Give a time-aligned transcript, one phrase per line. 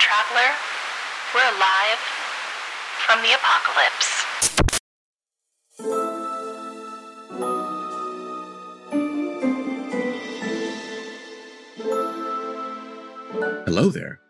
[0.00, 0.50] traveler.
[1.34, 1.98] We're live
[3.06, 4.24] from the apocalypse.
[13.66, 14.20] Hello there.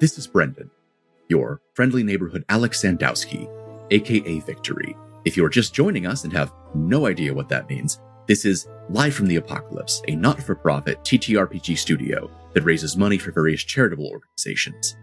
[0.00, 0.70] This is Brendan,
[1.28, 3.48] your friendly neighborhood Alex Sandowsky,
[3.92, 4.96] aka Victory.
[5.24, 9.14] If you're just joining us and have no idea what that means, this is Live
[9.14, 14.06] from the Apocalypse, a not for profit TTRPG studio that raises money for various charitable
[14.06, 14.96] organizations.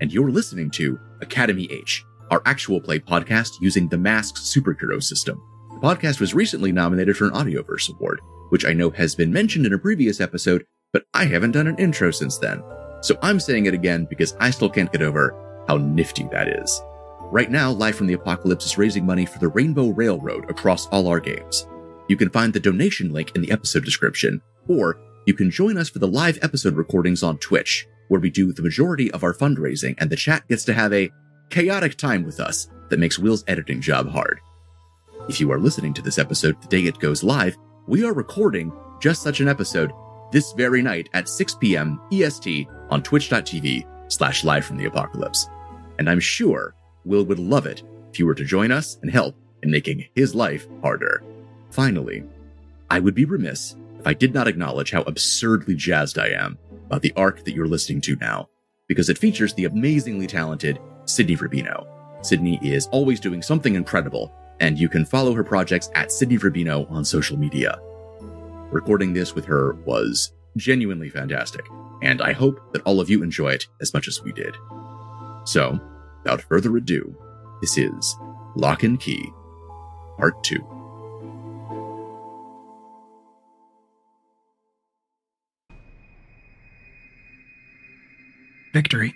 [0.00, 5.42] And you're listening to Academy H, our actual play podcast using the Masks superhero system.
[5.70, 9.66] The podcast was recently nominated for an Audioverse Award, which I know has been mentioned
[9.66, 12.62] in a previous episode, but I haven't done an intro since then.
[13.00, 16.82] So I'm saying it again because I still can't get over how nifty that is.
[17.30, 21.08] Right now, Live from the Apocalypse is raising money for the Rainbow Railroad across all
[21.08, 21.66] our games.
[22.08, 25.90] You can find the donation link in the episode description, or you can join us
[25.90, 29.94] for the live episode recordings on Twitch, where we do the majority of our fundraising
[29.98, 31.10] and the chat gets to have a
[31.50, 34.40] chaotic time with us that makes Will's editing job hard.
[35.28, 38.72] If you are listening to this episode the day it goes live, we are recording
[39.02, 39.92] just such an episode
[40.32, 42.00] this very night at 6 p.m.
[42.10, 45.46] EST on twitch.tv slash live from the apocalypse.
[45.98, 46.74] And I'm sure
[47.04, 50.34] Will would love it if you were to join us and help in making his
[50.34, 51.22] life harder.
[51.70, 52.24] Finally,
[52.88, 53.76] I would be remiss
[54.08, 56.56] I did not acknowledge how absurdly jazzed I am
[56.86, 58.48] about the arc that you're listening to now,
[58.86, 61.86] because it features the amazingly talented Sidney Rubino.
[62.24, 66.90] Sidney is always doing something incredible, and you can follow her projects at Sidney Rubino
[66.90, 67.78] on social media.
[68.70, 71.66] Recording this with her was genuinely fantastic,
[72.02, 74.56] and I hope that all of you enjoy it as much as we did.
[75.44, 75.78] So,
[76.22, 77.14] without further ado,
[77.60, 78.16] this is
[78.56, 79.30] Lock and Key,
[80.16, 80.77] Part 2.
[88.72, 89.14] Victory.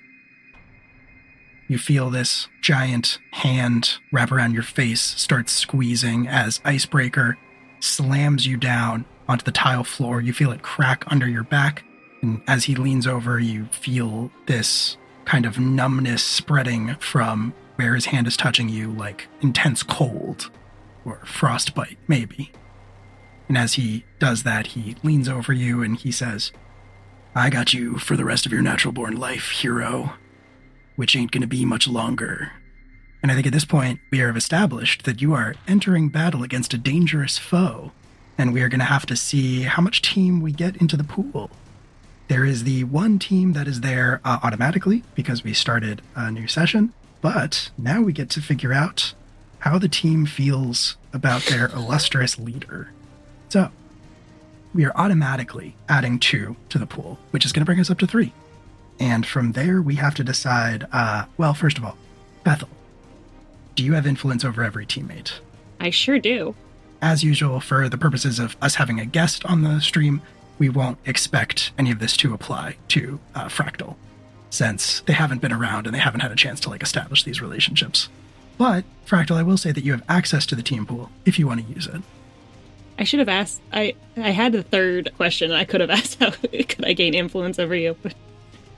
[1.69, 7.39] You feel this giant hand wrap around your face, starts squeezing as Icebreaker
[7.81, 10.21] slams you down onto the tile floor.
[10.21, 11.85] You feel it crack under your back.
[12.21, 18.07] And as he leans over, you feel this kind of numbness spreading from where his
[18.07, 20.51] hand is touching you, like intense cold
[21.05, 22.53] or frostbite, maybe.
[23.49, 26.53] And as he does that, he leans over you and he says,
[27.35, 30.13] I got you for the rest of your natural born life, hero,
[30.97, 32.53] which ain't gonna be much longer.
[33.23, 36.75] And I think at this point, we have established that you are entering battle against
[36.75, 37.93] a dangerous foe,
[38.37, 41.51] and we are gonna have to see how much team we get into the pool.
[42.29, 46.47] There is the one team that is there uh, automatically because we started a new
[46.47, 49.15] session, but now we get to figure out
[49.61, 52.91] how the team feels about their illustrious leader.
[53.49, 53.71] So,
[54.75, 57.99] we are automatically adding two to the pool, which is going to bring us up
[57.99, 58.33] to three.
[58.99, 61.97] And from there, we have to decide uh, well, first of all,
[62.45, 62.69] Bethel,
[63.75, 65.33] do you have influence over every teammate?
[65.81, 66.55] I sure do.
[67.01, 70.23] As usual, for the purposes of us having a guest on the stream,
[70.59, 73.97] we won't expect any of this to apply to uh, Fractal,
[74.51, 77.43] since they haven't been around and they haven't had a chance to like establish these
[77.43, 78.09] relationships.
[78.59, 81.47] But Fractal, I will say that you have access to the team pool if you
[81.47, 82.03] want to use it.
[82.99, 83.61] I should have asked.
[83.73, 85.51] I I had the third question.
[85.53, 88.15] I could have asked how could I gain influence over you, but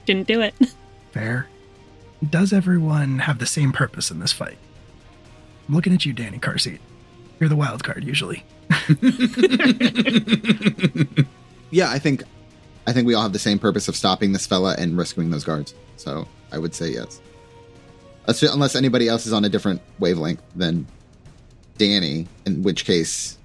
[0.07, 0.55] didn't do it.
[1.13, 1.49] Fair.
[2.29, 4.57] Does everyone have the same purpose in this fight?
[5.69, 6.79] I'm looking at you, Danni Carseat.
[7.39, 8.45] You're the wild card usually.
[11.71, 12.23] yeah, I think
[12.87, 15.45] I think we all have the same purpose of stopping this fella and rescuing those
[15.45, 15.75] guards.
[15.97, 17.21] So I would say yes.
[18.27, 20.87] Unless anybody else is on a different wavelength than
[21.79, 23.37] Danni, in which case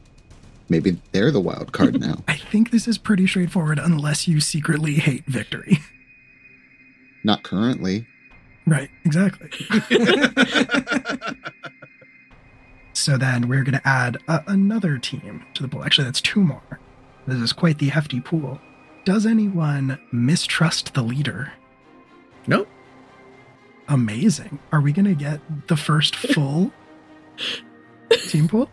[0.69, 2.23] maybe they're the wild card now.
[2.27, 5.79] I think this is pretty straightforward unless you secretly hate victory.
[7.23, 8.07] Not currently.
[8.65, 9.49] Right, exactly.
[12.93, 15.83] so then we're going to add a- another team to the pool.
[15.83, 16.79] Actually, that's two more.
[17.27, 18.59] This is quite the hefty pool.
[19.05, 21.51] Does anyone mistrust the leader?
[22.47, 22.67] Nope.
[23.87, 24.59] Amazing.
[24.71, 26.71] Are we going to get the first full
[28.27, 28.69] team pool?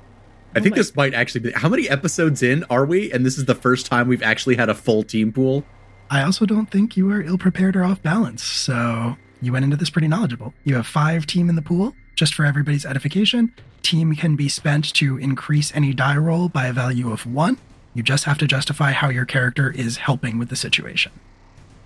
[0.57, 1.53] I think this might actually be.
[1.53, 3.13] How many episodes in are we?
[3.13, 5.65] And this is the first time we've actually had a full team pool.
[6.09, 8.43] I also don't think you are ill prepared or off balance.
[8.43, 10.55] So you went into this pretty knowledgeable.
[10.65, 13.53] You have five team in the pool, just for everybody's edification.
[13.83, 17.59] Team can be spent to increase any die roll by a value of one.
[17.93, 21.13] You just have to justify how your character is helping with the situation.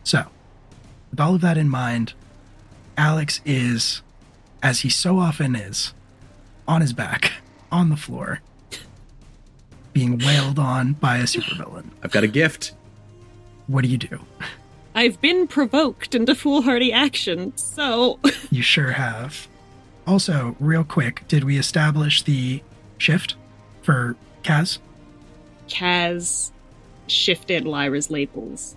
[0.05, 0.26] So,
[1.11, 2.14] with all of that in mind,
[2.96, 4.02] Alex is,
[4.62, 5.93] as he so often is,
[6.69, 7.32] on his back,
[7.72, 8.40] on the floor,
[9.92, 11.90] being wailed on by a supervillain.
[12.02, 12.72] I've got a gift.
[13.66, 14.20] What do you do?
[14.94, 18.19] I've been provoked into foolhardy action, so
[18.50, 19.48] You sure have.
[20.06, 22.62] Also, real quick, did we establish the
[22.98, 23.37] shift
[23.82, 24.78] for Kaz?
[25.69, 26.50] Kaz
[27.06, 28.75] shifted Lyra's labels.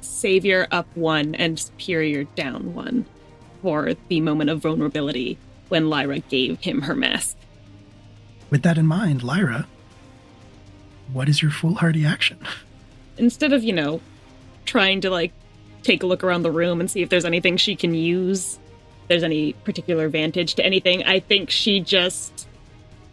[0.00, 3.04] Savior up one and Superior down one
[3.60, 7.36] for the moment of vulnerability when Lyra gave him her mask.
[8.48, 9.66] With that in mind, Lyra,
[11.12, 12.38] what is your foolhardy action?
[13.18, 14.00] Instead of, you know,
[14.64, 15.32] trying to like
[15.82, 18.58] take a look around the room and see if there's anything she can use,
[19.08, 22.46] there's any particular advantage to anything, I think she just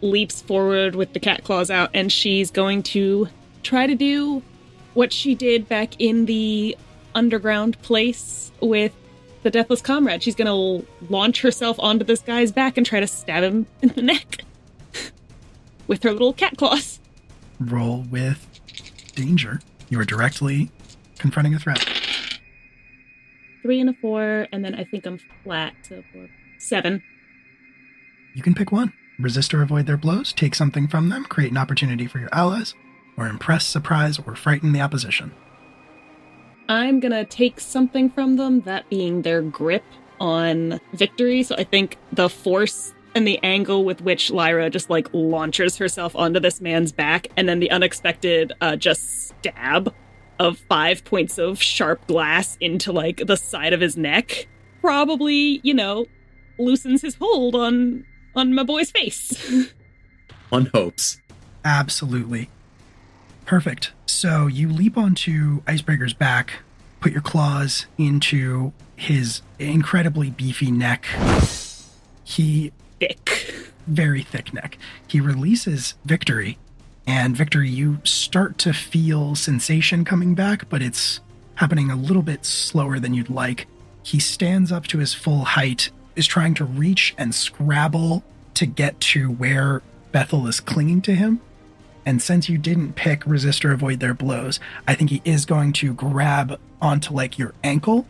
[0.00, 3.28] leaps forward with the cat claws out and she's going to
[3.62, 4.42] try to do
[4.94, 6.76] what she did back in the
[7.14, 8.92] underground place with
[9.42, 10.22] the deathless comrade.
[10.22, 13.90] She's going to launch herself onto this guy's back and try to stab him in
[13.90, 14.44] the neck
[15.86, 16.97] with her little cat claws.
[17.60, 18.46] Roll with
[19.14, 19.60] danger.
[19.88, 20.70] You are directly
[21.18, 21.84] confronting a threat.
[23.62, 26.28] Three and a four, and then I think I'm flat, so four,
[26.58, 27.02] seven.
[28.34, 28.92] You can pick one.
[29.18, 32.74] Resist or avoid their blows, take something from them, create an opportunity for your allies,
[33.16, 35.32] or impress, surprise, or frighten the opposition.
[36.68, 39.82] I'm gonna take something from them, that being their grip
[40.20, 41.42] on victory.
[41.42, 46.14] So I think the force and the angle with which Lyra just like launches herself
[46.14, 49.92] onto this man's back, and then the unexpected uh, just stab
[50.38, 54.46] of five points of sharp glass into like the side of his neck,
[54.80, 56.06] probably you know
[56.60, 58.04] loosens his hold on
[58.36, 59.72] on my boy's face.
[60.52, 61.20] On hopes.
[61.62, 62.48] Absolutely.
[63.44, 63.92] Perfect.
[64.06, 66.60] So you leap onto Icebreaker's back,
[67.00, 71.04] put your claws into his incredibly beefy neck.
[72.24, 73.54] He, Thick.
[73.86, 74.78] very thick neck.
[75.06, 76.58] He releases Victory,
[77.06, 81.20] and Victory, you start to feel sensation coming back, but it's
[81.54, 83.66] happening a little bit slower than you'd like.
[84.02, 88.24] He stands up to his full height, is trying to reach and scrabble
[88.54, 89.80] to get to where
[90.12, 91.40] Bethel is clinging to him.
[92.04, 95.72] And since you didn't pick resist or avoid their blows, I think he is going
[95.74, 98.06] to grab onto like your ankle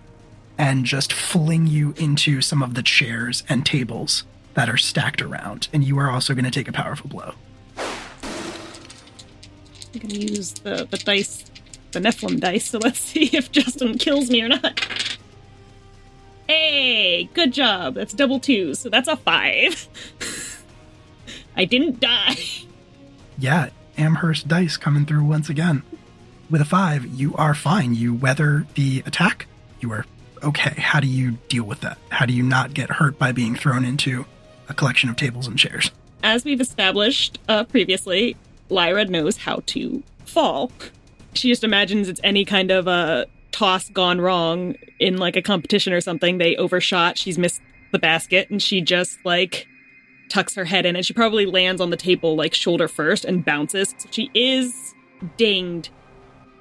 [0.56, 4.24] and just fling you into some of the chairs and tables
[4.54, 5.68] that are stacked around.
[5.72, 7.34] And you are also going to take a powerful blow.
[9.94, 11.44] I'm gonna use the, the dice,
[11.92, 14.80] the Nephilim dice, so let's see if Justin kills me or not.
[16.46, 17.94] Hey, good job.
[17.94, 19.88] That's double twos, so that's a five.
[21.56, 22.36] I didn't die.
[23.38, 25.82] Yeah, Amherst dice coming through once again.
[26.50, 27.94] With a five, you are fine.
[27.94, 29.46] You weather the attack.
[29.80, 30.06] You are
[30.42, 30.80] okay.
[30.80, 31.98] How do you deal with that?
[32.08, 34.24] How do you not get hurt by being thrown into
[34.68, 35.90] a collection of tables and chairs?
[36.22, 38.36] As we've established uh, previously,
[38.68, 40.70] Lyra knows how to fall.
[41.34, 45.92] She just imagines it's any kind of a toss gone wrong in like a competition
[45.92, 46.38] or something.
[46.38, 47.60] They overshot, she's missed
[47.92, 49.66] the basket, and she just like
[50.28, 53.44] tucks her head in and she probably lands on the table like shoulder first and
[53.44, 53.94] bounces.
[53.98, 54.94] So she is
[55.36, 55.90] dinged,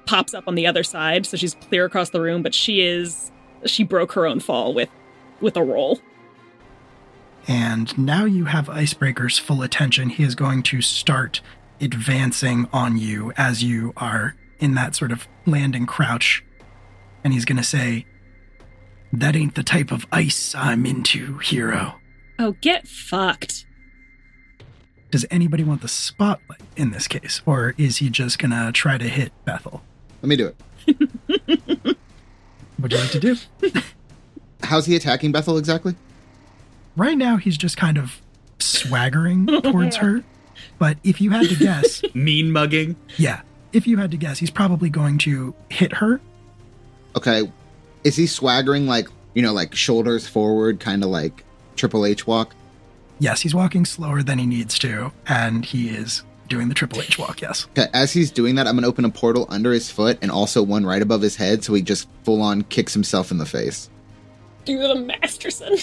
[0.06, 3.30] pops up on the other side, so she's clear across the room, but she is
[3.66, 4.90] she broke her own fall with
[5.40, 6.00] with a roll.
[7.48, 10.10] And now you have Icebreaker's full attention.
[10.10, 11.40] He is going to start
[11.80, 16.44] advancing on you as you are in that sort of landing crouch.
[17.24, 18.04] And he's going to say,
[19.14, 21.94] That ain't the type of ice I'm into, hero.
[22.38, 23.64] Oh, get fucked.
[25.10, 27.40] Does anybody want the spotlight in this case?
[27.46, 29.82] Or is he just going to try to hit Bethel?
[30.20, 30.56] Let me do it.
[32.76, 33.36] What'd you like to do?
[34.62, 35.94] How's he attacking Bethel exactly?
[36.98, 38.20] Right now, he's just kind of
[38.58, 40.24] swaggering towards her.
[40.80, 42.96] But if you had to guess, Mean mugging.
[43.16, 46.20] yeah, if you had to guess, he's probably going to hit her.
[47.16, 47.50] Okay.
[48.02, 51.44] Is he swaggering like, you know, like shoulders forward, kind of like
[51.76, 52.56] Triple H walk?
[53.20, 57.16] Yes, he's walking slower than he needs to, and he is doing the Triple H
[57.16, 57.66] walk, yes.
[57.78, 60.32] Okay, as he's doing that, I'm going to open a portal under his foot and
[60.32, 63.46] also one right above his head so he just full on kicks himself in the
[63.46, 63.88] face.
[64.64, 65.76] Do the Masterson.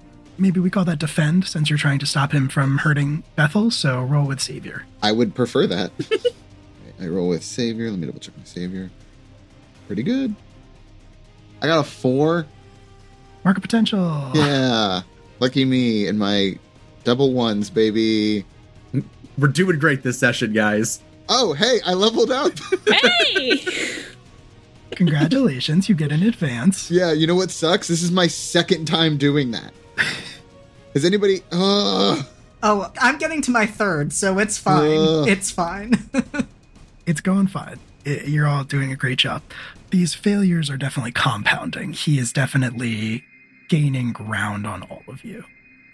[0.36, 4.02] Maybe we call that defend since you're trying to stop him from hurting Bethel, so
[4.02, 4.84] roll with Savior.
[5.02, 5.92] I would prefer that.
[7.00, 7.90] I roll with Savior.
[7.90, 8.90] Let me double check my Savior.
[9.86, 10.34] Pretty good.
[11.62, 12.46] I got a four.
[13.44, 14.30] Market potential.
[14.34, 15.02] Yeah.
[15.40, 16.58] Lucky me and my
[17.04, 18.44] double ones, baby.
[19.38, 21.00] We're doing great this session, guys.
[21.28, 22.52] Oh, hey, I leveled up.
[22.88, 23.64] hey!
[24.92, 26.90] Congratulations, you get an advance.
[26.90, 27.88] yeah, you know what sucks?
[27.88, 29.72] This is my second time doing that.
[30.94, 31.42] Has anybody.
[31.52, 32.24] Ugh.
[32.62, 34.96] Oh, I'm getting to my third, so it's fine.
[34.98, 35.28] Ugh.
[35.28, 35.92] It's fine.
[37.06, 37.78] It's going fine.
[38.06, 39.42] I- You're all doing a great job.
[39.90, 41.92] these failures are definitely compounding.
[41.92, 43.24] He is definitely
[43.68, 45.44] gaining ground on all of you.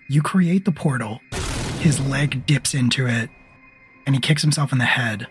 [0.08, 1.18] You create the portal,
[1.80, 3.28] his leg dips into it,
[4.06, 5.26] and he kicks himself in the head.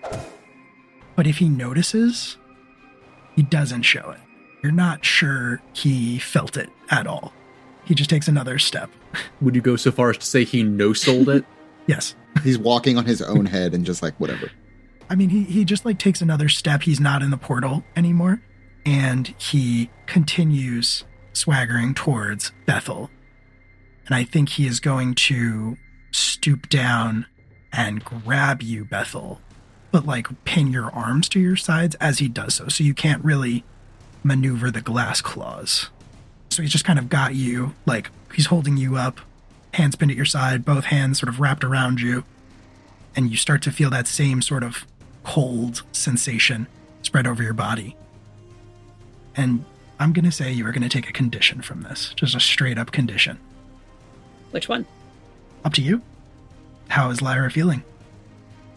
[1.16, 2.36] But if he notices,
[3.38, 4.20] he doesn't show it.
[4.62, 7.32] You're not sure he felt it at all.
[7.86, 8.90] He just takes another step.
[9.42, 11.46] Would you go so far as to say he no sold it?
[11.88, 12.14] Yes.
[12.44, 14.52] He's walking on his own head and just like whatever.
[15.10, 16.84] I mean, he, he just like takes another step.
[16.84, 18.44] He's not in the portal anymore.
[18.86, 23.10] And he continues swaggering towards Bethel.
[24.06, 25.78] And I think he is going to
[26.12, 27.26] stoop down
[27.74, 29.42] and grab you, Bethel,
[29.92, 32.68] but like pin your arms to your sides as he does so.
[32.68, 33.64] So you can't really
[34.24, 35.90] maneuver the glass claws.
[36.52, 39.22] So he's just kind of got you, like he's holding you up,
[39.74, 42.24] hands pinned at your side, both hands sort of wrapped around you.
[43.16, 44.86] And you start to feel that same sort of
[45.24, 46.68] cold sensation
[47.02, 47.96] spread over your body.
[49.36, 49.66] And
[50.00, 52.40] I'm going to say you are going to take a condition from this, just a
[52.40, 53.40] straight up condition.
[54.52, 54.86] Which one?
[55.66, 56.02] Up to you.
[56.88, 57.84] How is Lyra feeling?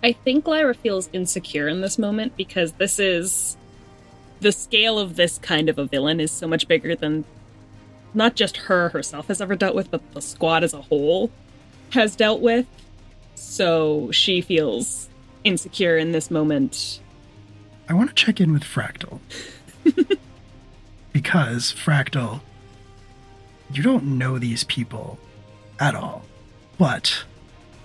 [0.02, 3.56] I think Lyra feels insecure in this moment because this is
[4.40, 7.24] the scale of this kind of a villain is so much bigger than
[8.14, 11.30] not just her herself has ever dealt with, but the squad as a whole
[11.90, 12.66] has dealt with.
[13.34, 15.08] So she feels
[15.44, 17.00] insecure in this moment.
[17.88, 19.20] I want to check in with Fractal.
[21.12, 22.40] because, Fractal,
[23.72, 25.18] you don't know these people
[25.80, 26.24] at all.
[26.78, 27.24] But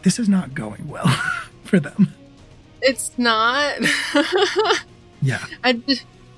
[0.03, 1.07] this is not going well
[1.63, 2.13] for them.
[2.81, 3.79] It's not.
[5.21, 5.43] Yeah.
[5.63, 5.81] I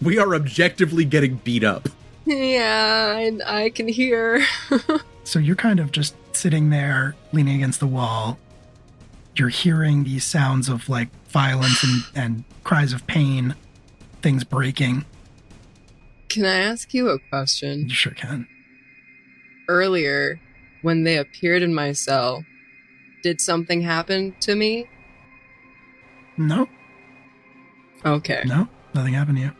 [0.01, 1.89] We are objectively getting beat up.
[2.29, 4.41] Yeah, and I can hear.
[5.25, 8.39] So you're kind of just sitting there, leaning against the wall.
[9.35, 13.53] You're hearing these sounds of like violence and, and cries of pain,
[14.23, 15.05] things breaking.
[16.29, 17.89] Can I ask you a question?
[17.89, 18.47] You sure can.
[19.67, 20.39] Earlier,
[20.81, 22.43] when they appeared in my cell,
[23.21, 24.87] did something happen to me?
[26.37, 26.67] No,
[28.03, 28.41] Okay.
[28.47, 29.51] no, nothing happened to you.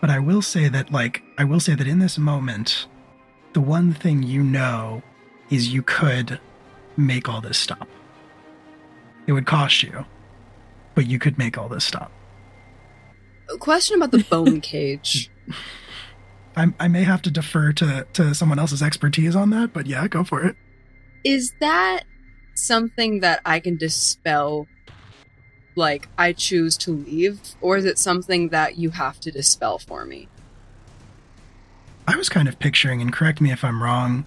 [0.00, 2.86] But I will say that, like, I will say that in this moment,
[3.52, 5.02] the one thing you know
[5.50, 6.40] is you could
[6.96, 7.88] make all this stop.
[9.26, 10.04] It would cost you,
[10.94, 12.12] but you could make all this stop.
[13.52, 15.30] A question about the bone cage.
[16.56, 20.06] I, I may have to defer to, to someone else's expertise on that, but yeah,
[20.08, 20.56] go for it.
[21.24, 22.04] Is that
[22.54, 24.66] something that I can dispel?
[25.76, 27.38] Like, I choose to leave?
[27.60, 30.26] Or is it something that you have to dispel for me?
[32.08, 34.24] I was kind of picturing, and correct me if I'm wrong,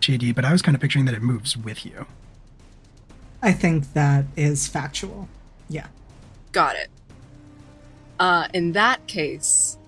[0.00, 2.06] JD, but I was kind of picturing that it moves with you.
[3.42, 5.28] I think that is factual.
[5.68, 5.86] Yeah.
[6.52, 6.90] Got it.
[8.18, 9.78] Uh, in that case,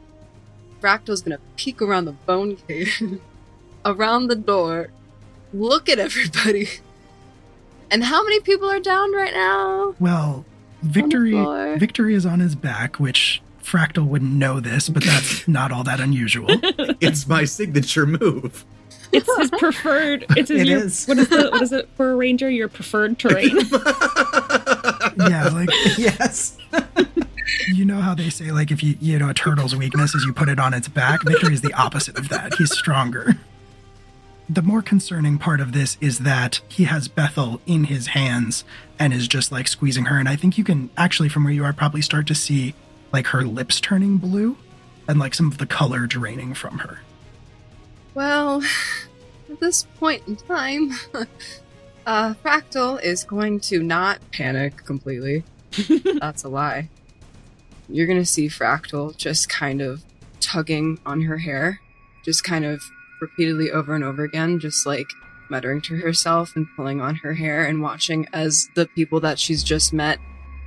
[0.81, 3.03] Fractal's gonna peek around the bone cage,
[3.85, 4.91] around the door,
[5.53, 6.69] look at everybody.
[7.93, 9.97] And how many people are down right now?
[9.99, 10.45] Well,
[10.83, 11.33] Victory.
[11.79, 16.01] Victory is on his back, which Fractal wouldn't know this, but that's not all that
[16.01, 16.49] unusual.
[17.01, 18.67] It's my signature move.
[19.11, 20.27] It's his preferred.
[20.37, 20.61] It's his.
[20.61, 21.07] It your, is.
[21.07, 21.49] What is the?
[21.51, 22.51] What is it for a ranger?
[22.51, 23.51] Your preferred terrain.
[25.29, 26.59] yeah, like yes.
[27.69, 30.35] you know how they say like if you you know a turtle's weakness is you
[30.35, 31.23] put it on its back.
[31.25, 32.55] Victory is the opposite of that.
[32.55, 33.39] He's stronger.
[34.51, 38.65] The more concerning part of this is that he has Bethel in his hands
[38.99, 40.19] and is just like squeezing her.
[40.19, 42.75] And I think you can actually, from where you are, probably start to see
[43.13, 44.57] like her lips turning blue
[45.07, 46.99] and like some of the color draining from her.
[48.15, 48.61] Well,
[49.49, 50.95] at this point in time,
[52.05, 55.45] uh, Fractal is going to not panic completely.
[56.19, 56.89] That's a lie.
[57.89, 60.03] You're gonna see Fractal just kind of
[60.41, 61.81] tugging on her hair,
[62.25, 62.83] just kind of
[63.21, 65.09] repeatedly over and over again, just like
[65.49, 69.65] muttering to herself and pulling on her hair and watching as the people that she's
[69.65, 70.19] just met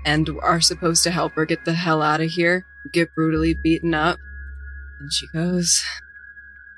[0.05, 3.93] and are supposed to help her get the hell out of here get brutally beaten
[3.93, 4.17] up.
[4.99, 5.83] And she goes,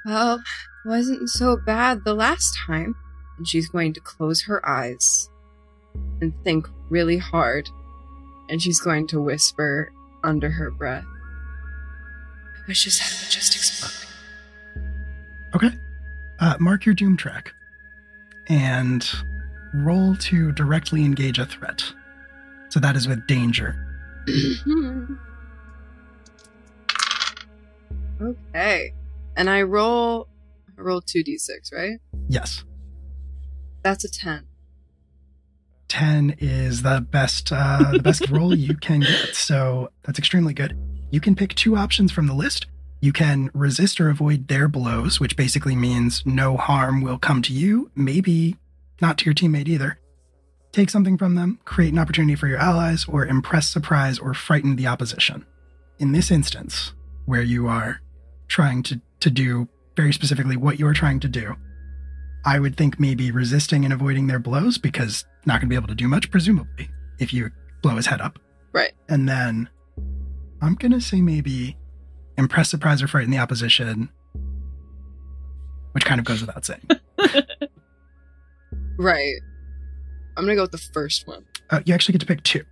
[0.06, 0.44] Well,
[0.86, 2.96] wasn't so bad the last time.
[3.38, 5.30] And she's going to close her eyes
[6.22, 7.68] and think really hard.
[8.50, 9.92] And she's going to whisper
[10.24, 11.06] under her breath,
[12.56, 14.05] I wish his head would just explode.
[15.56, 15.72] Okay.
[16.40, 17.54] Uh, mark your doom track
[18.48, 19.10] and
[19.74, 21.82] roll to directly engage a threat.
[22.70, 23.82] So that is with danger.
[28.22, 28.94] okay.
[29.38, 30.28] And I roll
[30.78, 32.00] I roll 2d6, right?
[32.28, 32.66] Yes.
[33.82, 34.48] That's a 10.
[35.88, 39.36] 10 is the best uh, the best roll you can get.
[39.36, 40.78] So that's extremely good.
[41.12, 42.66] You can pick two options from the list.
[43.06, 47.54] You can resist or avoid their blows, which basically means no harm will come to
[47.54, 48.58] you, maybe
[49.00, 50.00] not to your teammate either.
[50.72, 54.76] Take something from them, create an opportunity for your allies, or impress, surprise, or frighten
[54.76, 55.46] the opposition.
[56.00, 56.94] In this instance,
[57.26, 58.02] where you are
[58.48, 61.56] trying to, to do very specifically what you are trying to do,
[62.44, 65.90] I would think maybe resisting and avoiding their blows because not going to be able
[65.90, 67.52] to do much, presumably, if you
[67.84, 68.40] blow his head up.
[68.74, 68.94] Right.
[69.08, 69.70] And then
[70.60, 71.78] I'm going to say maybe
[72.38, 74.10] impress, surprise, or frighten the opposition,
[75.94, 76.88] which kind of goes without saying.
[78.98, 79.36] Right.
[80.38, 81.46] I'm gonna go with the first one.
[81.70, 82.64] Uh, you actually get to pick two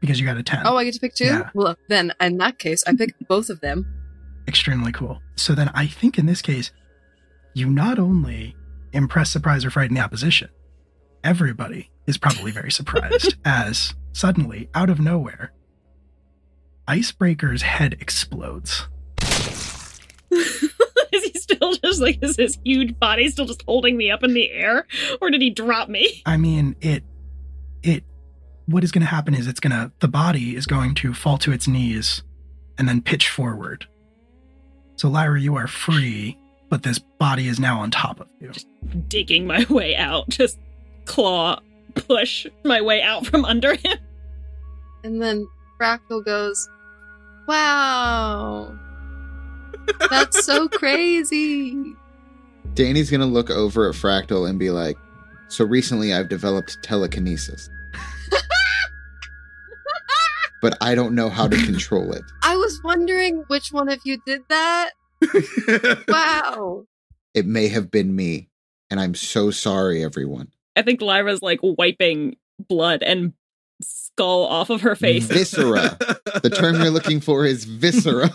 [0.00, 0.66] because you got a 10.
[0.66, 1.24] Oh, I get to pick two?
[1.24, 1.50] Yeah.
[1.54, 3.86] Well, then in that case, I pick both of them.
[4.48, 5.20] Extremely cool.
[5.36, 6.72] So then I think in this case,
[7.54, 8.56] you not only
[8.92, 10.48] impress, surprise, or frighten the opposition,
[11.22, 15.52] everybody is probably very surprised as suddenly, out of nowhere,
[16.88, 18.88] Icebreaker's head explodes.
[21.12, 24.34] is he still just like is his huge body still just holding me up in
[24.34, 24.86] the air,
[25.20, 26.22] or did he drop me?
[26.26, 27.04] I mean, it,
[27.82, 28.04] it,
[28.66, 31.38] what is going to happen is it's going to, the body is going to fall
[31.38, 32.22] to its knees
[32.78, 33.86] and then pitch forward.
[34.96, 38.50] So, Lyra, you are free, but this body is now on top of you.
[38.50, 38.66] just
[39.08, 40.58] Digging my way out, just
[41.04, 41.58] claw
[41.94, 43.98] push my way out from under him.
[45.04, 45.46] And then
[45.80, 46.68] Fractal goes,
[47.48, 48.78] Wow.
[50.10, 51.94] That's so crazy.
[52.74, 54.96] Danni's gonna look over at Fractal and be like,
[55.48, 57.68] "So recently, I've developed telekinesis,
[60.60, 62.22] but I don't know how to control it.
[62.42, 64.90] I was wondering which one of you did that.
[66.08, 66.86] Wow.
[67.34, 68.48] It may have been me,
[68.90, 72.36] and I'm so sorry, everyone." I think Lyra's like wiping
[72.68, 73.32] blood and
[73.82, 75.26] skull off of her face.
[75.26, 75.96] Viscera.
[76.42, 78.30] The term you're looking for is viscera.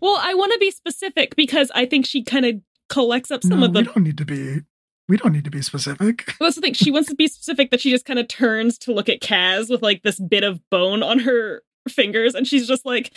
[0.00, 2.56] Well, I want to be specific because I think she kind of
[2.88, 3.90] collects up some no, of we the.
[3.92, 4.60] don't need to be,
[5.08, 6.34] we don't need to be specific.
[6.40, 6.74] Well, that's the thing.
[6.74, 9.70] She wants to be specific that she just kind of turns to look at Kaz
[9.70, 13.12] with like this bit of bone on her fingers, and she's just like,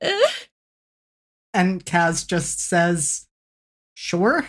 [0.00, 0.20] eh.
[1.54, 3.26] And Kaz just says,
[3.94, 4.48] Sure.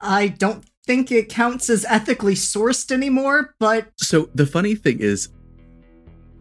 [0.00, 5.28] I don't think it counts as ethically sourced anymore, but so the funny thing is,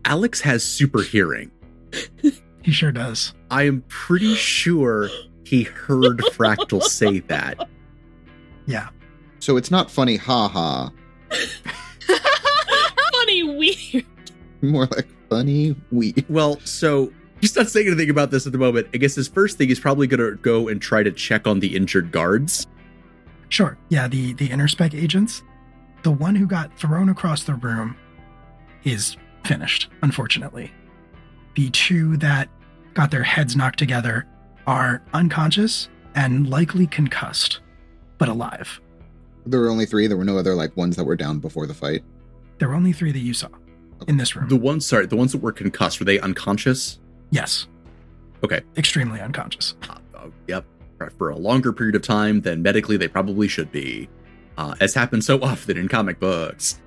[0.05, 1.51] Alex has super hearing.
[2.61, 3.33] He sure does.
[3.49, 5.09] I am pretty sure
[5.43, 7.67] he heard Fractal say that.
[8.65, 8.89] Yeah.
[9.39, 10.91] So it's not funny, ha ha.
[13.13, 14.05] funny weird.
[14.61, 16.13] More like funny we.
[16.29, 18.87] Well, so he's not saying anything about this at the moment.
[18.93, 21.59] I guess his first thing is probably going to go and try to check on
[21.59, 22.67] the injured guards.
[23.49, 23.77] Sure.
[23.89, 25.43] Yeah, the the interspec agents.
[26.03, 27.95] The one who got thrown across the room
[28.83, 30.71] is finished, unfortunately.
[31.55, 32.49] The two that
[32.97, 34.25] got their heads knocked together
[34.65, 37.59] are unconscious and likely concussed,
[38.17, 38.81] but alive.
[39.45, 40.07] There were only three.
[40.07, 42.03] There were no other like ones that were down before the fight.
[42.57, 43.49] There were only three that you saw
[44.07, 44.49] in this room.
[44.49, 46.99] The ones, sorry, the ones that were concussed, were they unconscious?
[47.29, 47.67] yes.
[48.43, 48.61] Okay.
[48.77, 49.75] Extremely unconscious.
[49.89, 50.65] Uh, uh, yep.
[51.17, 54.09] For a longer period of time than medically they probably should be,
[54.57, 56.79] uh, as happens so often in comic books.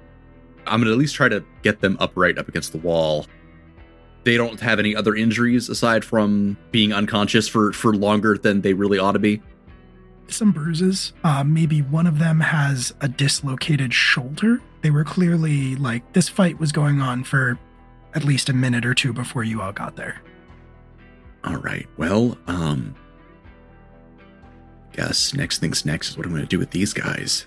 [0.66, 3.26] I'm gonna at least try to get them upright up against the wall.
[4.24, 8.74] They don't have any other injuries aside from being unconscious for for longer than they
[8.74, 9.40] really ought to be.
[10.28, 11.12] Some bruises.
[11.24, 14.60] Uh, maybe one of them has a dislocated shoulder.
[14.82, 17.58] They were clearly like this fight was going on for
[18.14, 20.20] at least a minute or two before you all got there.
[21.44, 21.86] All right.
[21.96, 22.94] Well, um,
[24.92, 27.46] guess next thing's next is what I'm going to do with these guys.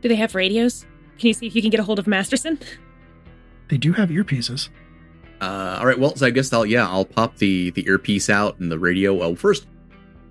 [0.00, 0.84] Do they have radios?
[1.18, 2.58] Can you see if you can get a hold of Masterson?
[3.68, 4.68] They do have earpieces.
[5.40, 5.98] Uh, all right.
[5.98, 9.14] Well, so I guess I'll yeah I'll pop the the earpiece out and the radio.
[9.14, 9.66] Well, first,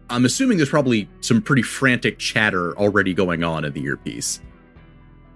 [0.09, 4.41] I'm assuming there's probably some pretty frantic chatter already going on in the earpiece.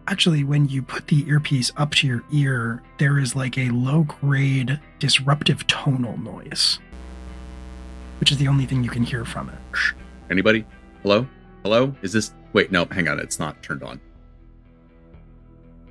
[0.07, 4.03] Actually, when you put the earpiece up to your ear, there is like a low
[4.03, 6.79] grade disruptive tonal noise,
[8.19, 9.59] which is the only thing you can hear from it.
[10.29, 10.65] Anybody?
[11.03, 11.27] Hello?
[11.63, 11.93] Hello?
[12.01, 12.33] Is this?
[12.53, 12.85] Wait, no.
[12.85, 13.19] Hang on.
[13.19, 13.99] It's not turned on.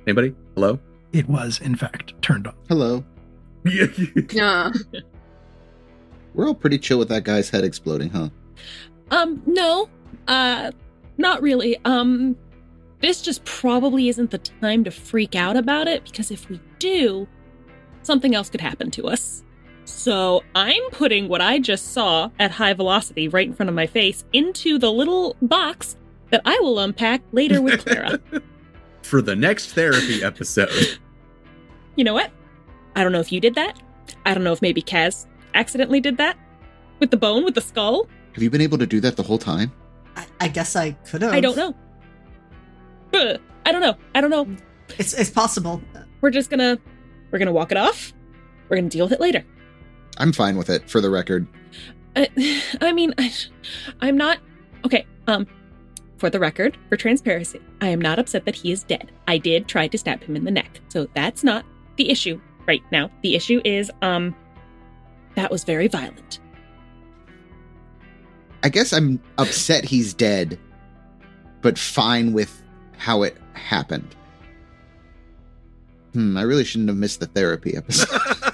[0.07, 0.33] Anybody?
[0.55, 0.79] Hello?
[1.17, 2.53] It was, in fact, turned on.
[2.69, 3.03] Hello.
[4.31, 4.71] Yeah.
[6.35, 8.29] We're all pretty chill with that guy's head exploding, huh?
[9.09, 9.89] Um, no.
[10.27, 10.71] Uh,
[11.17, 11.75] not really.
[11.83, 12.37] Um,
[13.01, 17.27] this just probably isn't the time to freak out about it because if we do,
[18.03, 19.43] something else could happen to us.
[19.85, 23.87] So I'm putting what I just saw at high velocity right in front of my
[23.87, 25.97] face into the little box
[26.29, 28.19] that I will unpack later with Clara.
[29.01, 30.99] For the next therapy episode.
[31.97, 32.31] you know what?
[32.95, 33.77] I don't know if you did that.
[34.25, 36.37] I don't know if maybe Kaz accidentally did that.
[36.99, 38.07] With the bone, with the skull?
[38.33, 39.71] Have you been able to do that the whole time?
[40.15, 41.33] I, I guess I could have.
[41.33, 41.75] I don't know.
[43.13, 43.95] Ugh, I don't know.
[44.15, 44.47] I don't know.
[44.97, 45.81] It's it's possible.
[46.21, 46.79] We're just gonna
[47.31, 48.13] we're gonna walk it off.
[48.69, 49.45] We're gonna deal with it later.
[50.17, 51.47] I'm fine with it, for the record.
[52.15, 52.29] I,
[52.81, 53.31] I mean, I,
[54.01, 54.39] I'm not
[54.85, 55.05] okay.
[55.27, 55.45] Um,
[56.17, 59.11] for the record, for transparency, I am not upset that he is dead.
[59.27, 61.63] I did try to stab him in the neck, so that's not
[61.97, 63.09] the issue right now.
[63.21, 64.35] The issue is, um,
[65.35, 66.39] that was very violent.
[68.63, 70.59] I guess I'm upset he's dead,
[71.61, 72.61] but fine with
[72.97, 74.15] how it happened.
[76.13, 78.09] Hmm, I really shouldn't have missed the therapy episode.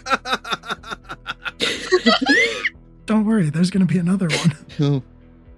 [3.06, 4.58] Don't worry, there's going to be another one.
[4.80, 5.04] oh,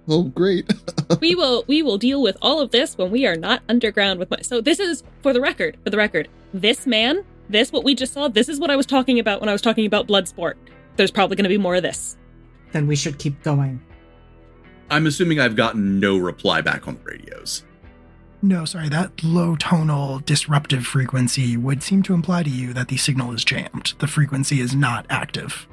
[0.08, 0.72] oh, great.
[1.20, 4.30] we will we will deal with all of this when we are not underground with
[4.30, 7.94] my so this is for the record for the record this man this what we
[7.94, 10.26] just saw this is what i was talking about when i was talking about blood
[10.28, 10.58] sport
[10.96, 12.16] there's probably going to be more of this
[12.72, 13.80] Then we should keep going.
[14.90, 17.64] I'm assuming I've gotten no reply back on the radios.
[18.42, 22.96] No, sorry, that low tonal disruptive frequency would seem to imply to you that the
[22.96, 23.94] signal is jammed.
[23.98, 25.66] The frequency is not active.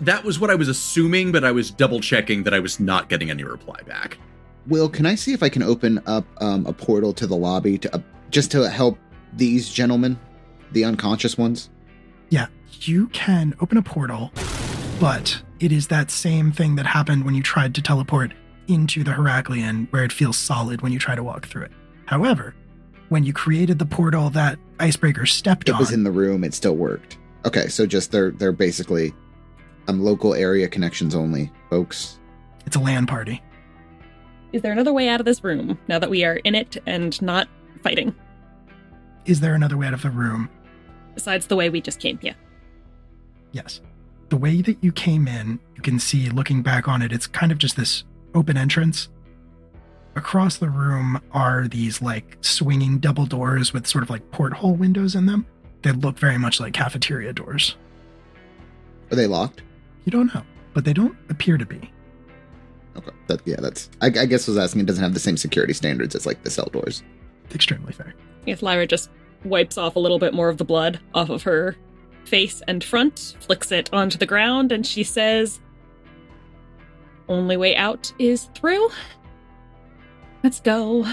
[0.00, 3.08] That was what I was assuming, but I was double checking that I was not
[3.08, 4.18] getting any reply back.
[4.66, 7.78] Will, can I see if I can open up um, a portal to the lobby
[7.78, 8.98] to uh, just to help
[9.34, 10.18] these gentlemen,
[10.72, 11.70] the unconscious ones?
[12.30, 12.46] Yeah,
[12.80, 14.32] you can open a portal,
[15.00, 18.32] but it is that same thing that happened when you tried to teleport
[18.66, 21.72] into the Heraklion, where it feels solid when you try to walk through it.
[22.06, 22.54] However,
[23.10, 26.42] when you created the portal that Icebreaker stepped It on, it was in the room.
[26.44, 27.18] It still worked.
[27.46, 29.12] Okay, so just they're they're basically
[29.86, 32.18] um local area connections only, folks.
[32.66, 33.42] it's a land party.
[34.52, 37.20] is there another way out of this room now that we are in it and
[37.20, 37.48] not
[37.82, 38.14] fighting
[39.26, 40.48] Is there another way out of the room?
[41.14, 42.34] besides the way we just came yeah
[43.54, 43.80] Yes.
[44.30, 47.52] The way that you came in, you can see looking back on it, it's kind
[47.52, 48.02] of just this
[48.34, 49.08] open entrance.
[50.16, 55.14] Across the room are these like swinging double doors with sort of like porthole windows
[55.14, 55.46] in them.
[55.82, 57.76] They look very much like cafeteria doors.
[59.12, 59.62] Are they locked?
[60.04, 61.92] You don't know, but they don't appear to be.
[62.96, 63.88] Okay, that yeah, that's.
[64.00, 64.80] I, I guess I was asking.
[64.82, 67.04] It doesn't have the same security standards as like the cell doors.
[67.54, 68.14] Extremely fair.
[68.46, 69.10] Yes, Lyra just
[69.44, 71.76] wipes off a little bit more of the blood off of her
[72.24, 75.60] face and front, flicks it onto the ground, and she says,
[77.28, 78.90] Only way out is through.
[80.42, 81.06] Let's go.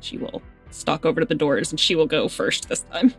[0.00, 3.14] She will stalk over to the doors and she will go first this time.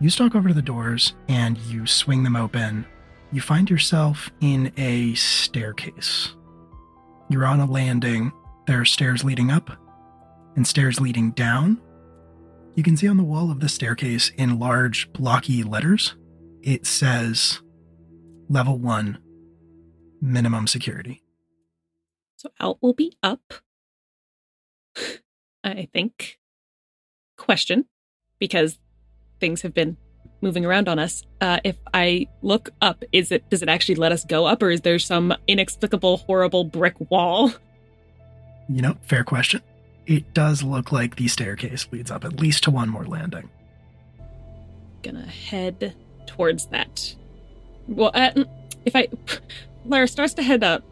[0.00, 2.86] You stalk over to the doors and you swing them open.
[3.32, 6.34] You find yourself in a staircase.
[7.28, 8.32] You're on a landing.
[8.66, 9.70] There are stairs leading up
[10.56, 11.80] and stairs leading down.
[12.74, 16.16] You can see on the wall of the staircase in large blocky letters,
[16.60, 17.60] it says
[18.48, 19.18] level one,
[20.20, 21.22] minimum security.
[22.36, 23.54] So out will be up.
[25.64, 26.38] I think.
[27.36, 27.86] Question,
[28.38, 28.78] because
[29.40, 29.96] things have been
[30.40, 31.24] moving around on us.
[31.40, 34.70] Uh, if I look up, is it does it actually let us go up, or
[34.70, 37.52] is there some inexplicable, horrible brick wall?
[38.68, 39.62] You know, fair question.
[40.06, 43.48] It does look like the staircase leads up at least to one more landing.
[45.02, 45.94] Gonna head
[46.26, 47.14] towards that.
[47.88, 48.44] Well, uh,
[48.84, 49.08] if I,
[49.84, 50.82] Lyra starts to head up,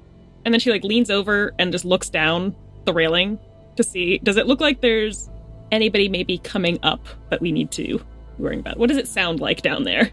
[0.44, 3.38] and then she like leans over and just looks down the railing
[3.77, 4.18] to see.
[4.18, 5.31] Does it look like there's
[5.70, 8.05] anybody maybe coming up that we need to be
[8.38, 8.79] worrying about?
[8.79, 10.11] What does it sound like down there?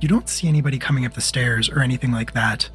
[0.00, 2.68] You don't see anybody coming up the stairs or anything like that.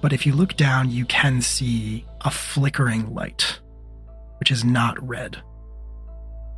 [0.00, 3.60] But if you look down, you can see a flickering light,
[4.42, 5.40] which is not red.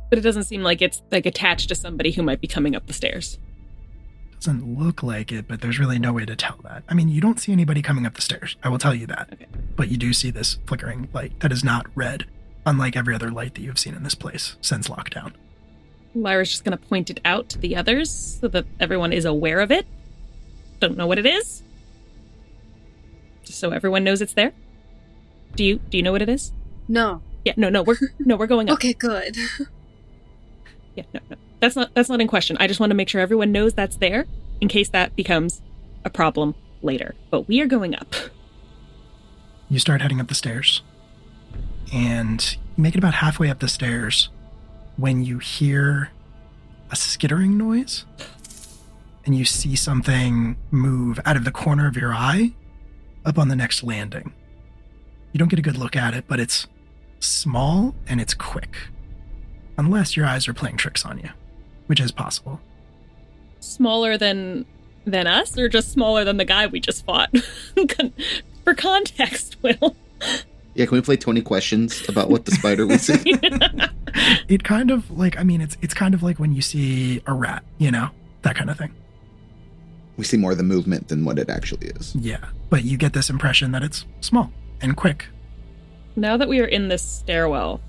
[0.09, 2.87] But it doesn't seem like it's like attached to somebody who might be coming up
[2.87, 3.37] the stairs.
[4.39, 6.81] Doesn't look like it, but there's really no way to tell that.
[6.89, 8.57] I mean, you don't see anybody coming up the stairs.
[8.63, 9.29] I will tell you that.
[9.31, 9.45] Okay.
[9.75, 12.25] But you do see this flickering light that is not red,
[12.65, 15.33] unlike every other light that you've seen in this place since lockdown.
[16.15, 18.09] Lyra's just gonna point it out to the others
[18.41, 19.85] so that everyone is aware of it.
[20.79, 21.61] Don't know what it is.
[23.43, 24.53] Just so everyone knows it's there.
[25.55, 26.51] Do you do you know what it is?
[26.87, 27.21] No.
[27.45, 28.75] Yeah, no, no, we're no, we're going up.
[28.75, 29.37] Okay, good.
[30.95, 31.35] Yeah, no, no.
[31.59, 32.55] That's not that's not in question.
[32.57, 34.25] I just want to make sure everyone knows that's there
[34.61, 35.61] in case that becomes
[36.05, 37.15] a problem later.
[37.29, 38.15] But we are going up.
[39.69, 40.83] You start heading up the stairs,
[41.93, 44.29] and you make it about halfway up the stairs
[44.95, 46.11] when you hear
[46.91, 48.05] a skittering noise,
[49.25, 52.53] and you see something move out of the corner of your eye
[53.25, 54.33] up on the next landing.
[55.33, 56.67] You don't get a good look at it, but it's
[57.25, 58.77] small and it's quick.
[59.77, 61.29] Unless your eyes are playing tricks on you,
[61.87, 62.59] which is possible.
[63.59, 64.65] Smaller than
[65.05, 67.29] than us, or just smaller than the guy we just fought?
[68.63, 69.95] For context, Will.
[70.73, 73.35] Yeah, can we play 20 questions about what the spider we see?
[74.47, 77.33] It kind of like I mean it's it's kind of like when you see a
[77.33, 78.09] rat, you know,
[78.43, 78.93] that kind of thing.
[80.17, 82.15] we see more of the movement than what it actually is.
[82.15, 85.25] Yeah, but you get this impression that it's small and quick.
[86.15, 87.81] Now that we are in this stairwell,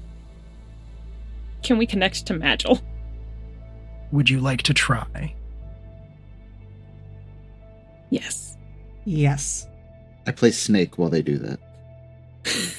[1.63, 2.81] can we connect to Magil?
[4.13, 5.35] Would you like to try?
[8.11, 8.57] Yes.
[9.05, 9.67] Yes.
[10.27, 11.61] I play Snake while they do that.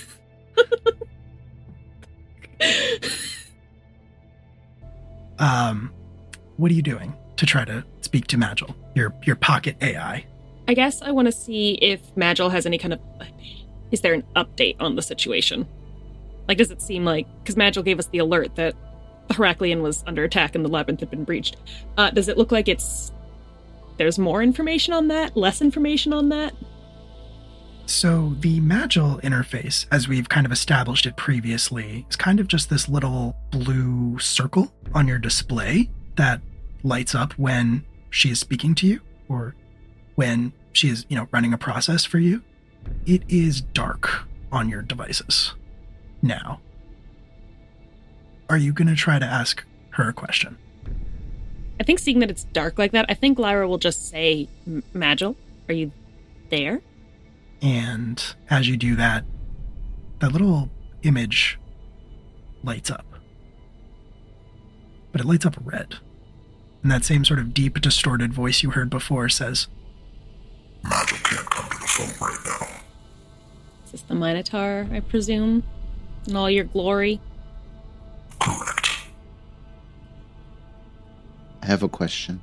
[5.39, 5.91] Um,
[6.57, 10.25] what are you doing to try to speak to Magil, your your pocket AI?
[10.67, 12.99] I guess I want to see if Magil has any kind of.
[13.91, 15.67] Is there an update on the situation?
[16.47, 17.28] Like, does it seem like.
[17.39, 18.76] Because Magil gave us the alert that
[19.30, 21.58] Heraklion was under attack and the labyrinth had been breached.
[21.97, 23.12] Uh, does it look like it's.
[23.97, 25.36] There's more information on that?
[25.36, 26.54] Less information on that?
[27.88, 32.69] So the Magil interface, as we've kind of established it previously, is kind of just
[32.69, 36.41] this little blue circle on your display that
[36.84, 39.56] lights up when she is speaking to you or
[40.15, 42.43] when she is, you know, running a process for you.
[43.08, 45.54] It is dark on your devices
[46.22, 46.60] now.
[48.50, 50.58] Are you going to try to ask her a question?
[51.80, 54.50] I think seeing that it's dark like that, I think Lyra will just say,
[54.93, 55.38] Magil,
[55.70, 55.93] are you
[56.50, 56.82] there?
[57.62, 59.24] And as you do that,
[60.20, 60.70] that little
[61.04, 61.58] image
[62.62, 63.06] lights up.
[65.13, 65.96] But it lights up red.
[66.84, 69.70] And that same sort of deep, distorted voice you heard before says,
[70.84, 72.67] Magil can't come to the phone right now.
[73.88, 75.63] Is this the Minotaur, I presume?
[76.28, 77.21] In all your glory?
[78.38, 78.89] Correct.
[81.62, 82.41] I have a question.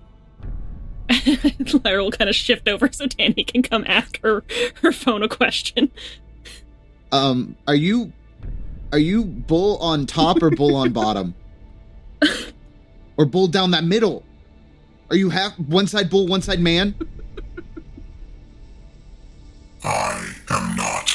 [1.84, 4.42] Lyra will kind of shift over so Danni can come ask her
[4.80, 5.90] her phone a question.
[7.12, 8.14] Um, are you
[8.90, 11.34] are you bull on top or bull on bottom?
[13.18, 14.24] or bull down that middle?
[15.10, 16.94] Are you half one side bull, one side man?
[19.84, 21.13] I am not meat.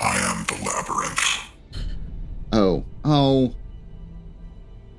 [0.00, 1.20] I am the labyrinth.
[2.52, 3.54] Oh, oh.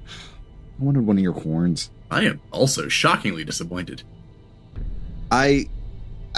[0.08, 1.90] I wanted one of your horns.
[2.12, 4.04] I am also shockingly disappointed.
[5.32, 5.68] I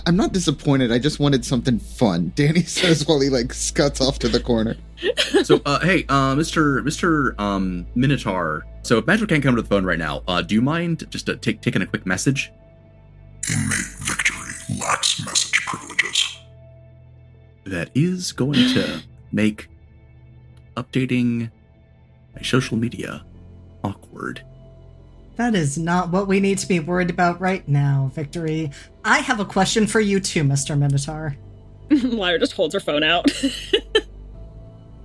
[0.06, 0.92] I'm not disappointed.
[0.92, 2.32] I just wanted something fun.
[2.36, 4.76] Danni says while he like scuts off to the corner.
[5.44, 8.66] So, uh, hey, uh, Mister Mister um, Minotaur.
[8.82, 11.30] So, if Magil can't come to the phone right now, uh, do you mind just
[11.30, 12.52] uh, take, taking a quick message?
[13.50, 16.39] Inmate victory lacks message privileges.
[17.70, 19.02] That is going to
[19.32, 19.70] make
[20.76, 21.52] updating
[22.36, 23.24] my social media
[23.84, 24.44] awkward.
[25.36, 28.72] That is not what we need to be worried about right now, Victory.
[29.06, 30.78] I have a question for you too, Mr.
[30.78, 31.38] Minotaur.
[31.90, 33.26] Lyra just holds her phone out.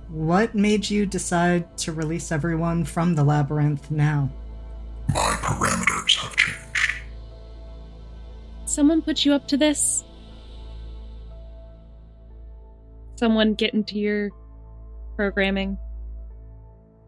[0.09, 4.29] What made you decide to release everyone from the labyrinth now?
[5.09, 7.03] My parameters have changed.
[8.65, 10.05] Someone put you up to this?
[13.15, 14.31] Someone get into your
[15.15, 15.77] programming?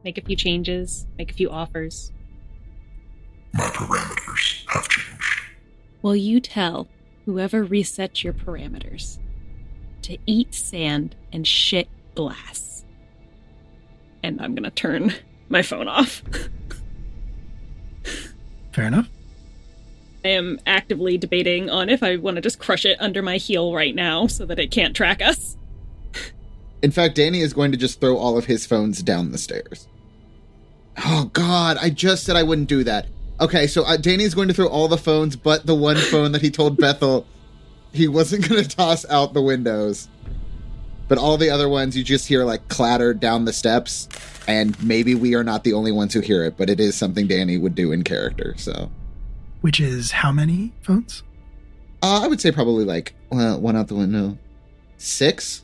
[0.03, 2.13] Make a few changes, make a few offers.
[3.53, 5.23] My parameters have changed.
[6.01, 6.87] Will you tell
[7.25, 9.19] whoever resets your parameters
[10.03, 12.85] to eat sand and shit glass?
[14.23, 15.13] And I'm gonna turn
[15.49, 16.23] my phone off.
[18.71, 19.09] Fair enough.
[20.23, 23.73] I am actively debating on if I want to just crush it under my heel
[23.73, 25.56] right now so that it can't track us.
[26.81, 29.87] In fact, Danni is going to just throw all of his phones down the stairs.
[31.05, 31.77] Oh God!
[31.79, 33.07] I just said I wouldn't do that.
[33.39, 36.41] Okay, so uh, Danni's going to throw all the phones, but the one phone that
[36.41, 37.25] he told Bethel
[37.93, 40.07] he wasn't going to toss out the windows.
[41.07, 44.09] But all the other ones you just hear like clatter down the steps,
[44.47, 47.27] and maybe we are not the only ones who hear it, but it is something
[47.27, 48.53] Danni would do in character.
[48.57, 48.91] So
[49.61, 51.23] Which is how many phones?
[52.03, 54.37] uh, I would say probably like uh, one out the window,
[54.97, 55.63] six.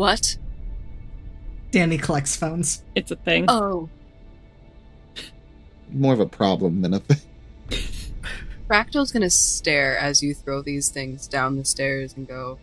[0.00, 0.38] What?
[1.72, 2.82] Danni collects phones.
[2.94, 3.44] It's a thing.
[3.48, 3.90] Oh,
[5.92, 7.18] More of a problem than a thing.
[8.66, 12.58] Fractal's gonna stare as you throw these things down the stairs and go,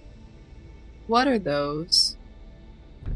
[1.05, 2.17] What are those?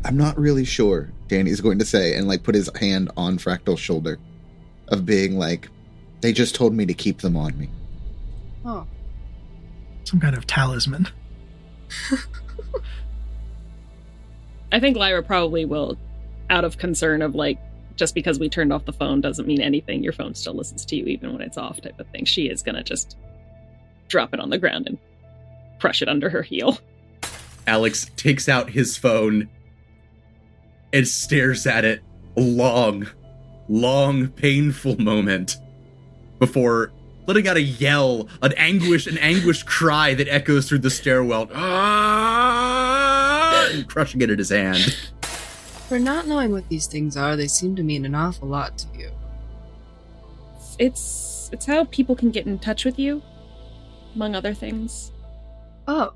[0.05, 3.79] I'm not really sure, Danni's going to say, and like put his hand on Fractal's
[3.79, 4.19] shoulder,
[4.89, 5.67] of being like,
[6.19, 7.71] they just told me to keep them on me.
[8.65, 8.85] Oh.
[10.03, 11.07] Some kind of talisman.
[14.71, 15.97] I think Lyra probably will,
[16.49, 17.59] out of concern of like
[17.95, 20.03] just because we turned off the phone doesn't mean anything.
[20.03, 22.25] Your phone still listens to you even when it's off, type of thing.
[22.25, 23.17] She is gonna just
[24.07, 24.97] drop it on the ground and
[25.79, 26.77] crush it under her heel.
[27.67, 29.49] Alex takes out his phone
[30.93, 32.01] and stares at it
[32.37, 33.07] a long,
[33.69, 35.57] long, painful moment
[36.39, 36.91] before
[37.27, 42.60] letting out a yell, an anguish, an anguished cry that echoes through the stairwell, "Ah!"
[43.73, 44.95] And crushing it in his hand.
[45.87, 48.87] For not knowing what these things are, they seem to mean an awful lot to
[48.97, 49.11] you.
[50.79, 53.21] It's it's how people can get in touch with you,
[54.15, 55.11] among other things.
[55.87, 56.13] Oh.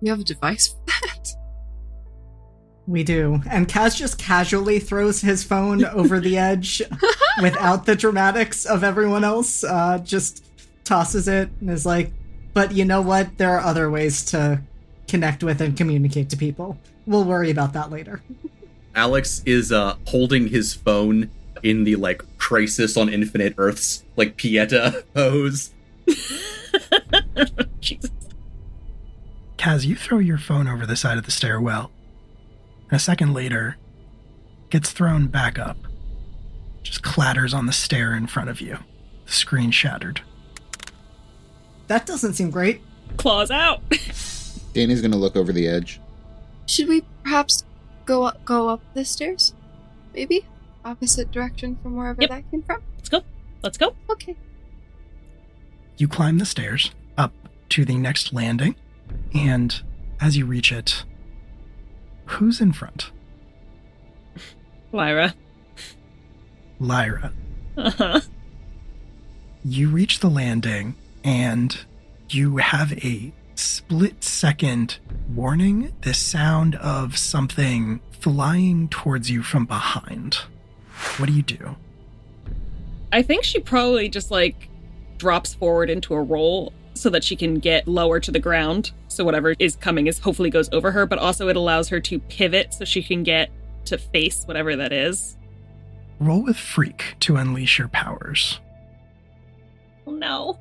[0.00, 1.34] You have a device for that?
[2.86, 3.40] We do.
[3.50, 6.82] And Kaz just casually throws his phone over the edge
[7.42, 9.64] without the dramatics of everyone else.
[9.64, 10.44] Uh, just
[10.84, 12.12] tosses it and is like,
[12.52, 13.38] but you know what?
[13.38, 14.60] There are other ways to
[15.08, 16.78] connect with and communicate to people.
[17.06, 18.22] We'll worry about that later.
[18.94, 21.30] Alex is uh holding his phone
[21.62, 25.70] in the like crisis on infinite earths like pieta pose
[27.80, 28.10] Jesus.
[29.56, 31.90] Kaz, you throw your phone over the side of the stairwell.
[32.90, 33.76] And a second later,
[34.70, 35.76] gets thrown back up.
[36.82, 38.78] Just clatters on the stair in front of you.
[39.26, 40.20] The screen shattered.
[41.86, 42.82] That doesn't seem great.
[43.16, 43.82] Claws out.
[44.74, 46.00] Danni's gonna look over the edge.
[46.66, 47.64] Should we perhaps
[48.04, 49.54] go up, go up the stairs?
[50.14, 50.44] Maybe?
[50.84, 52.30] Opposite direction from wherever Yep.
[52.30, 52.82] that came from?
[52.96, 53.22] Let's go.
[53.62, 53.94] Let's go.
[54.10, 54.36] Okay.
[55.96, 57.32] You climb the stairs up
[57.70, 58.74] to the next landing,
[59.32, 59.80] and
[60.20, 61.04] as you reach it,
[62.26, 63.10] who's in front?
[64.92, 65.34] Lyra.
[66.78, 67.32] Lyra.
[67.76, 68.20] Uh-huh.
[69.64, 71.78] You reach the landing, and
[72.28, 74.98] you have a split second
[75.34, 80.38] warning the sound of something flying towards you from behind.
[81.18, 81.76] What do you do?
[83.12, 84.68] I think she probably just like
[85.18, 88.92] drops forward into a roll so that she can get lower to the ground.
[89.08, 92.18] So whatever is coming is hopefully goes over her, but also it allows her to
[92.18, 93.50] pivot so she can get
[93.86, 95.36] to face whatever that is.
[96.18, 98.60] Roll with Freak to unleash your powers.
[100.06, 100.58] Oh no.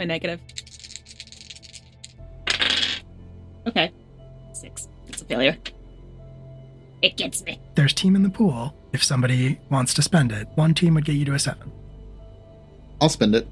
[0.00, 0.40] My negative.
[3.66, 3.92] Okay.
[4.54, 4.88] Six.
[5.08, 5.58] It's a failure.
[7.02, 7.60] It gets me.
[7.74, 8.74] There's team in the pool.
[8.94, 11.70] If somebody wants to spend it, one team would get you to a seven.
[13.02, 13.46] I'll spend it.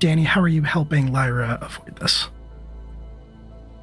[0.00, 2.28] Danni, how are you helping Lyra avoid this?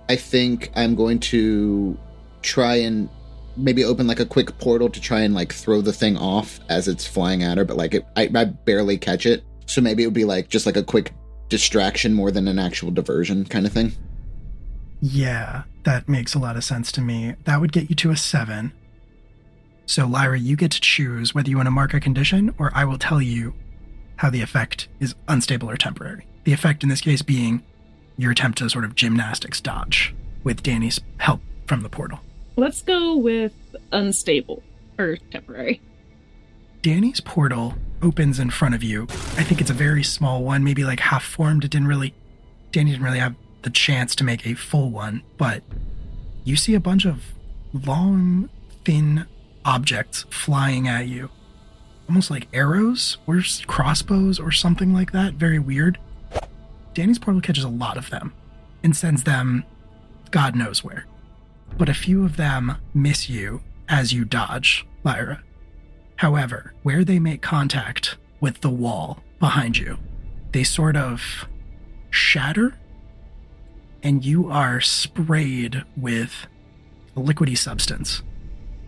[0.08, 1.98] I think I'm going to
[2.44, 3.10] try and
[3.58, 6.88] maybe open like a quick portal to try and like throw the thing off as
[6.88, 9.44] it's flying at her, but like it, I, I barely catch it.
[9.66, 11.12] So maybe it would be like just like a quick
[11.50, 13.94] distraction more than an actual diversion kind of thing.
[15.02, 17.36] Yeah, that makes a lot of sense to me.
[17.46, 18.74] That would get you to a seven.
[19.86, 22.86] So, Lyra, you get to choose whether you want to mark a condition, or I
[22.86, 23.54] will tell you
[24.18, 26.26] how the effect is unstable or temporary.
[26.44, 27.64] The effect in this case being
[28.18, 32.20] your attempt to sort of gymnastics dodge with Danni's help from the portal.
[32.56, 33.54] Let's go with
[33.92, 34.62] unstable
[34.98, 35.82] or temporary.
[36.82, 39.04] Danni's portal opens in front of you.
[39.04, 41.64] I think it's a very small one, maybe like half formed.
[41.64, 42.14] It didn't really,
[42.72, 45.64] Danni didn't really have the chance to make a full one, but
[46.44, 47.24] you see a bunch of
[47.74, 48.50] long,
[48.86, 49.26] thin
[49.66, 51.30] objects flying at you.
[52.08, 55.36] Almost like arrows or crossbows or something like that.
[55.36, 56.00] Very weird.
[56.96, 58.34] Danni's portal catches a lot of them
[58.84, 59.64] and sends them
[60.32, 61.06] God knows where.
[61.78, 65.44] But a few of them miss you as you dodge, Lyra.
[66.20, 69.98] However, where they make contact with the wall behind you,
[70.52, 71.48] they sort of
[72.10, 72.76] shatter,
[74.04, 76.46] and you are sprayed with
[77.16, 78.22] a liquidy substance.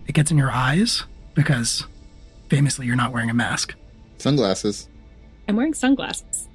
[0.07, 1.87] It gets in your eyes because
[2.49, 3.75] famously you're not wearing a mask.
[4.17, 4.89] Sunglasses.
[5.47, 6.49] I'm wearing sunglasses.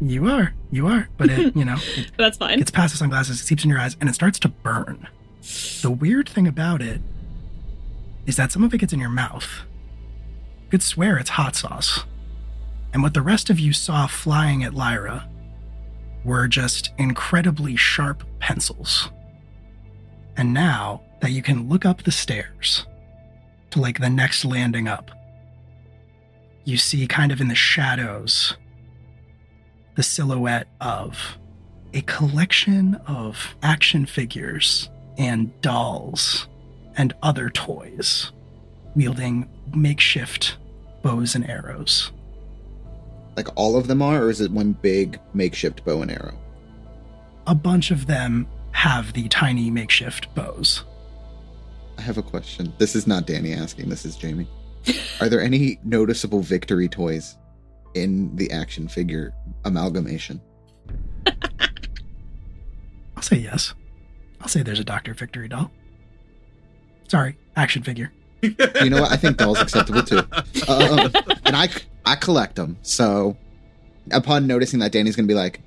[0.00, 2.56] You are, you are, but it, you know, it That's fine.
[2.56, 5.08] gets past the sunglasses, it seeps in your eyes, and it starts to burn.
[5.82, 7.02] The weird thing about it
[8.24, 9.46] is that some of it gets in your mouth.
[10.70, 12.04] Could swear it's hot sauce.
[12.92, 15.28] And what the rest of you saw flying at Lyra
[16.24, 19.10] were just incredibly sharp pencils.
[20.36, 22.86] And now that you can look up the stairs
[23.70, 25.10] to like the next landing up,
[26.64, 28.56] you see kind of in the shadows
[29.96, 31.38] the silhouette of
[31.92, 36.48] a collection of action figures and dolls
[36.96, 38.32] and other toys
[38.94, 40.56] wielding makeshift
[41.02, 42.10] bows and arrows.
[43.36, 46.38] Like all of them are, or is it one big makeshift bow and arrow?
[47.46, 50.84] A bunch of them have the tiny makeshift bows.
[51.98, 52.72] I have a question.
[52.78, 54.48] This is not Danni asking, this is Jamie.
[55.20, 57.36] Are there any noticeable victory toys
[57.94, 59.34] in the action figure
[59.64, 60.40] amalgamation?
[63.16, 63.74] I'll say yes.
[64.40, 65.12] I'll say there's a Dr.
[65.12, 65.70] Victory doll.
[67.08, 68.12] Sorry, action figure.
[68.42, 69.12] You know what?
[69.12, 70.18] I think dolls acceptable too.
[70.68, 71.10] Um,
[71.44, 71.68] and I
[72.04, 72.78] I collect them.
[72.82, 73.36] So
[74.10, 75.60] upon noticing that Danni's going to be like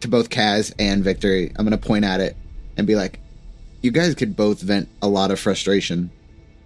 [0.00, 2.36] to both Kaz and Victory, I'm going to point at it
[2.76, 3.20] and be like,
[3.82, 6.10] "You guys could both vent a lot of frustration,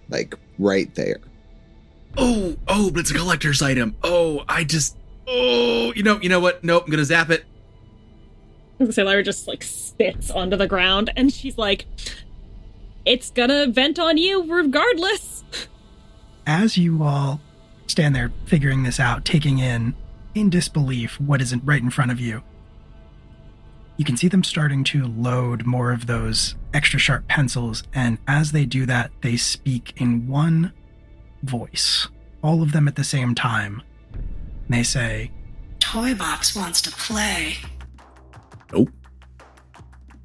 [0.09, 1.19] like right there."
[2.17, 3.95] Oh, oh, but it's a collector's item.
[4.03, 4.95] Oh, I just,
[5.27, 6.63] oh, you know, you know what?
[6.63, 7.43] Nope, I'm gonna zap it.
[8.91, 11.85] So Lyra just like spits onto the ground and she's like,
[13.05, 15.43] It's gonna vent on you regardless.
[16.47, 17.39] As you all
[17.87, 19.95] stand there figuring this out, taking in,
[20.33, 22.41] in disbelief, what isn't right in front of you,
[23.97, 27.83] you can see them starting to load more of those extra sharp pencils.
[27.93, 30.73] And as they do that, they speak in one
[31.43, 32.07] voice,
[32.43, 33.81] all of them at the same time.
[34.13, 35.31] And they say,
[35.79, 37.57] Toybox wants to play.
[38.73, 38.89] Nope.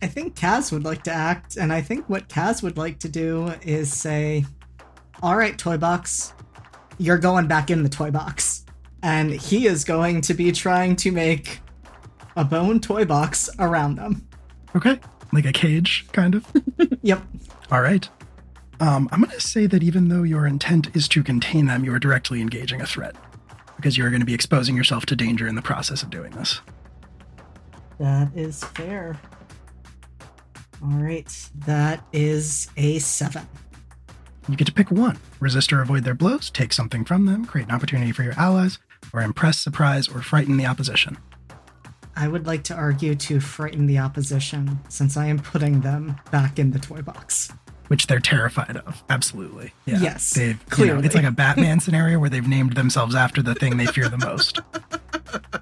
[0.03, 3.09] I think Kaz would like to act, and I think what Kaz would like to
[3.09, 4.44] do is say,
[5.22, 6.32] All right, Toy Box,
[7.01, 8.64] you're going back in the toy box.
[9.03, 11.61] And he is going to be trying to make
[12.36, 14.28] a bone toy box around them.
[14.76, 15.01] Okay,
[15.32, 16.46] like a cage, kind of.
[17.03, 17.22] Yep.
[17.70, 18.07] All right.
[18.78, 21.94] Um, I'm going to say that even though your intent is to contain them, you
[21.94, 23.16] are directly engaging a threat
[23.76, 26.32] because you are going to be exposing yourself to danger in the process of doing
[26.32, 26.61] this.
[27.98, 29.18] That is fair.
[30.82, 33.46] All right, that is a seven.
[34.48, 37.68] You get to pick one resist or avoid their blows, take something from them, create
[37.68, 38.78] an opportunity for your allies,
[39.12, 41.18] or impress, surprise, or frighten the opposition.
[42.16, 46.58] I would like to argue to frighten the opposition since I am putting them back
[46.58, 47.50] in the toy box.
[47.88, 49.02] which they're terrified of.
[49.10, 49.72] Absolutely.
[49.86, 49.98] Yeah.
[50.00, 51.06] Yes, They've, you know, clearly.
[51.06, 54.18] it's like a Batman scenario where they've named themselves after the thing they fear the
[54.18, 54.60] most,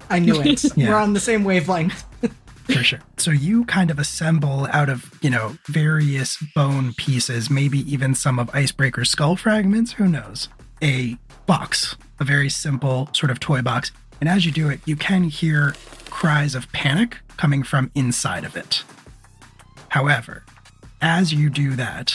[0.09, 0.63] I knew it.
[0.77, 0.89] Yeah.
[0.89, 2.03] We're on the same wavelength.
[2.73, 2.99] for sure.
[3.17, 8.39] So you kind of assemble out of, you know, various bone pieces, maybe even some
[8.39, 10.49] of Icebreaker's skull fragments, who knows,
[10.81, 13.91] a box, a very simple sort of toy box.
[14.19, 15.73] And as you do it, you can hear
[16.09, 18.83] cries of panic coming from inside of it.
[19.89, 20.43] However,
[21.01, 22.13] as you do that,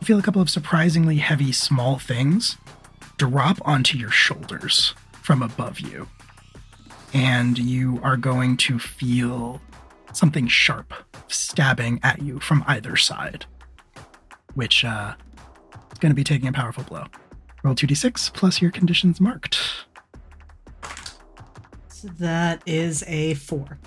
[0.00, 2.56] you feel a couple of surprisingly heavy small things
[3.16, 6.08] drop onto your shoulders from above you.
[7.12, 9.60] And you are going to feel
[10.16, 10.92] something sharp
[11.28, 13.46] stabbing at you from either side,
[14.54, 15.14] which uh,
[15.92, 17.04] is going to be taking a powerful blow.
[17.62, 19.58] Roll 2d6 plus your conditions marked.
[21.88, 23.78] So that is a four.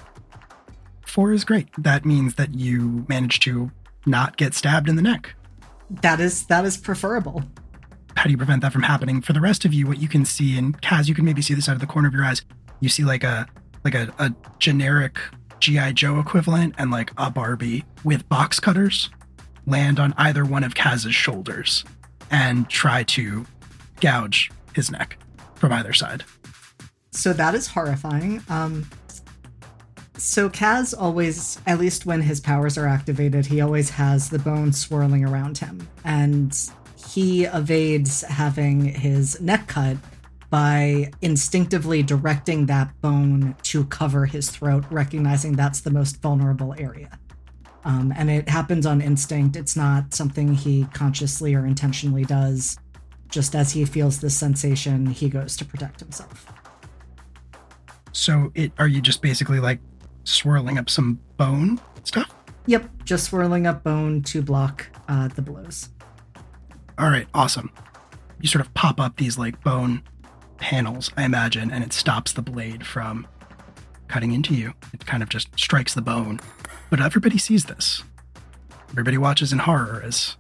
[1.06, 1.68] Four is great.
[1.78, 3.72] That means that you manage to
[4.06, 5.36] not get stabbed in the neck.
[6.02, 7.44] That is that is preferable.
[8.16, 9.22] how do you prevent that from happening?
[9.22, 11.54] For the rest of you, what you can see, and Kaz, you can maybe see
[11.54, 12.42] this out of the corner of your eyes.
[12.80, 13.48] You see like a
[13.84, 15.20] like a, a generic
[15.60, 19.10] GI Joe equivalent and like a Barbie with box cutters
[19.66, 21.84] land on either one of Kaz's shoulders
[22.32, 23.46] and try to
[24.00, 25.18] gouge his neck
[25.56, 26.24] from either side.
[27.12, 28.44] So that is horrifying.
[28.50, 28.88] Um,
[30.18, 34.74] so Kaz always, at least when his powers are activated, he always has the bone
[34.74, 36.58] swirling around him, and
[36.96, 39.98] he evades having his neck cut
[40.50, 47.10] by instinctively directing that bone to cover his throat, recognizing that's the most vulnerable area.
[47.84, 49.56] Um, and it happens on instinct.
[49.56, 52.78] It's not something he consciously or intentionally does.
[53.30, 56.46] Just as he feels this sensation, he goes to protect himself.
[58.12, 59.80] So it are you just basically like
[60.24, 62.34] swirling up some bone stuff?
[62.66, 65.90] Yep, just swirling up bone to block uh, the blows.
[66.98, 67.72] All right, awesome.
[68.42, 70.04] You sort of pop up these like bone
[70.58, 73.28] panels, I imagine, and it stops the blade from
[74.08, 74.74] cutting into you.
[74.94, 76.40] It kind of just strikes the bone.
[76.90, 78.04] But everybody sees this.
[78.92, 80.38] Everybody watches in horror as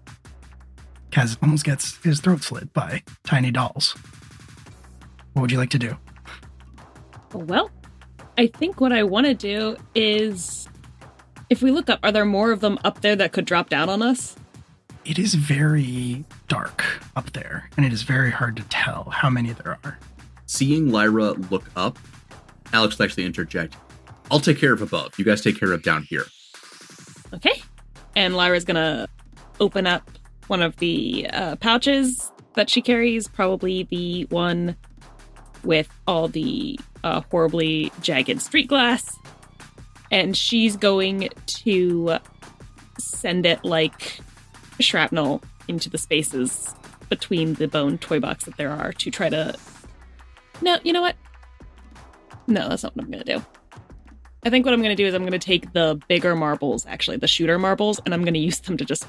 [1.12, 3.96] Kaz almost gets his throat slit by tiny dolls.
[5.34, 5.98] What would you like to do?
[7.34, 7.70] Well,
[8.38, 10.68] I think what I want to do is
[11.50, 13.90] if we look up, are there more of them up there that could drop down
[13.90, 14.36] on us?
[15.06, 16.84] It is very dark
[17.18, 19.98] up there, and it is very hard to tell how many there are.
[20.46, 21.98] Seeing Lyra look up,
[22.72, 23.76] Alex will actually interject.
[24.30, 25.18] I'll take care of above.
[25.18, 26.26] You guys take care of down here.
[27.34, 27.64] Okay.
[28.16, 29.08] And Lyra's gonna
[29.60, 30.10] open up
[30.46, 34.76] one of the uh, pouches that she carries, probably the one
[35.64, 39.18] with all the uh, horribly jagged street glass.
[40.12, 42.20] And she's going to
[43.00, 44.20] send it like
[44.80, 46.74] shrapnel into the spaces
[47.10, 49.56] between the bone toy box that there are to try to.
[50.62, 51.16] No, you know what?
[52.48, 53.46] No, that's not what I'm going to do.
[54.44, 56.86] I think what I'm going to do is I'm going to take the bigger marbles,
[56.86, 59.06] actually, the shooter marbles, and I'm going to use them to just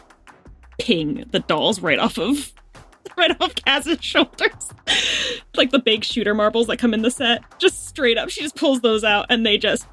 [0.79, 2.53] ping the dolls right off of
[3.17, 4.73] right off Kaz's shoulders.
[5.57, 7.43] like the big shooter marbles that come in the set.
[7.59, 8.31] Just straight up.
[8.31, 9.87] She just pulls those out and they just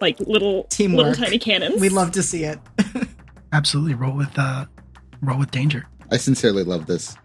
[0.00, 1.06] like little Teamwork.
[1.06, 1.80] little tiny cannons.
[1.80, 2.58] we'd love to see it.
[3.52, 4.66] Absolutely, roll with uh,
[5.20, 5.86] roll with danger.
[6.12, 7.16] I sincerely love this.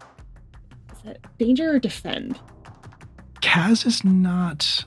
[1.04, 2.40] Is it danger or defend?
[3.42, 4.84] Kaz is not.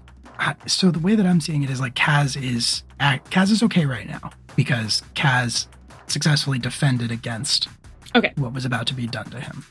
[0.66, 3.86] So the way that I'm seeing it is like Kaz is act- Kaz is okay
[3.86, 5.68] right now because Kaz
[6.08, 7.68] successfully defended against
[8.16, 8.34] Okay.
[8.36, 9.64] what was about to be done to him.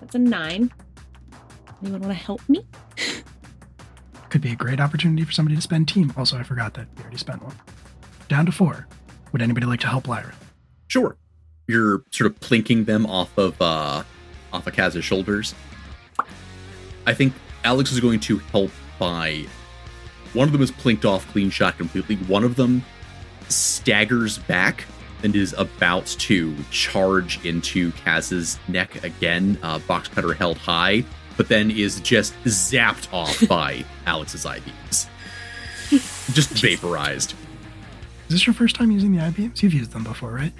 [0.00, 0.72] That's a nine.
[1.82, 2.64] Anyone want to help me?
[4.30, 6.12] Could be a great opportunity for somebody to spend team.
[6.16, 7.54] Also, I forgot that we already spent one.
[8.28, 8.86] Down to four.
[9.32, 10.32] Would anybody like to help Lyra?
[10.96, 11.16] Sure.
[11.66, 14.02] You're sort of plinking them off of uh
[14.52, 15.54] off of Kaz's shoulders.
[17.06, 17.34] I think
[17.64, 19.44] Alex is going to help by
[20.32, 22.16] one of them is plinked off clean shot completely.
[22.16, 22.82] One of them
[23.48, 24.86] staggers back
[25.22, 31.04] and is about to charge into Kaz's neck again, uh, box cutter held high,
[31.36, 35.08] but then is just zapped off by Alex's eye beams.
[36.32, 37.34] just vaporized.
[38.28, 39.62] Is this your first time using the eye beams?
[39.62, 40.52] You've used them before, right?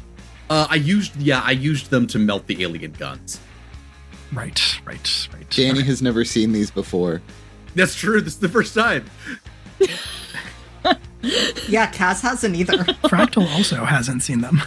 [0.49, 3.40] Uh, I used yeah, I used them to melt the alien guns.
[4.32, 5.49] Right, right, right.
[5.51, 5.82] Danni Okay.
[5.82, 7.22] has never seen these before.
[7.74, 8.20] That's true.
[8.20, 9.05] This is the first time.
[11.68, 12.74] Yeah, Kaz hasn't either.
[13.05, 14.62] Fractal also hasn't seen them.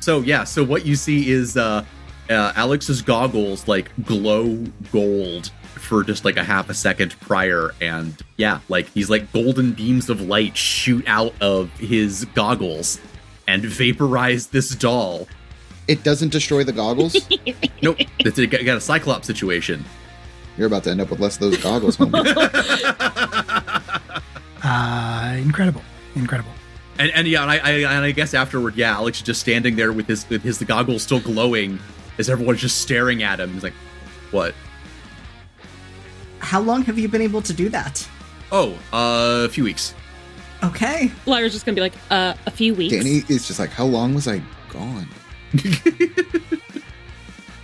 [0.00, 1.84] So yeah, so what you see is uh,
[2.28, 4.56] uh Alex's goggles like glow
[4.92, 9.72] gold for just like a half a second prior and yeah, like these like golden
[9.72, 13.00] beams of light shoot out of his goggles
[13.50, 15.26] and vaporize this doll.
[15.88, 17.16] It doesn't destroy the goggles.
[17.82, 19.82] Nope, it's a, got a cyclops situation.
[20.58, 22.20] You're about to end up with less of those goggles, homie.
[24.62, 25.80] Uh, incredible,
[26.14, 26.50] incredible.
[26.98, 29.74] And and yeah, and I, I and I guess afterward, yeah, Alex is just standing
[29.74, 31.78] there with his with his the goggles still glowing
[32.18, 33.54] as everyone's just staring at him.
[33.54, 33.72] He's like,
[34.32, 34.54] "What?
[36.40, 38.06] How long have you been able to do that?
[38.52, 39.94] Oh, uh, a few weeks."
[40.62, 41.10] Okay.
[41.26, 42.94] Lyra's just gonna be like, uh, a few weeks.
[42.94, 45.08] Danni is just like, how long was I gone?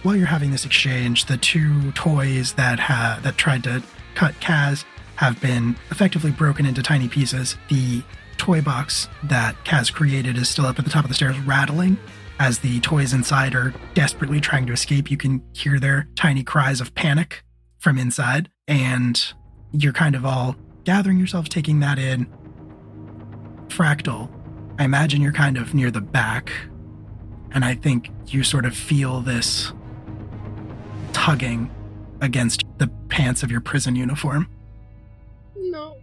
[0.03, 3.83] While you're having this exchange, the two toys that ha- that tried to
[4.15, 4.85] cut Kaz
[5.17, 7.57] have been effectively broken into tiny pieces.
[7.69, 8.03] The
[8.37, 11.97] toy box that Kaz created is still up at the top of the stairs, rattling.
[12.39, 16.81] As the toys inside are desperately trying to escape, you can hear their tiny cries
[16.81, 17.43] of panic
[17.79, 19.33] from inside, and
[19.73, 22.27] you're kind of all gathering yourself, taking that in.
[23.69, 24.31] Fractal,
[24.79, 26.51] I imagine you're kind of near the back,
[27.53, 29.73] and I think you sort of feel this
[31.13, 31.71] tugging
[32.21, 34.49] against the pants of your prison uniform.
[35.57, 35.97] No.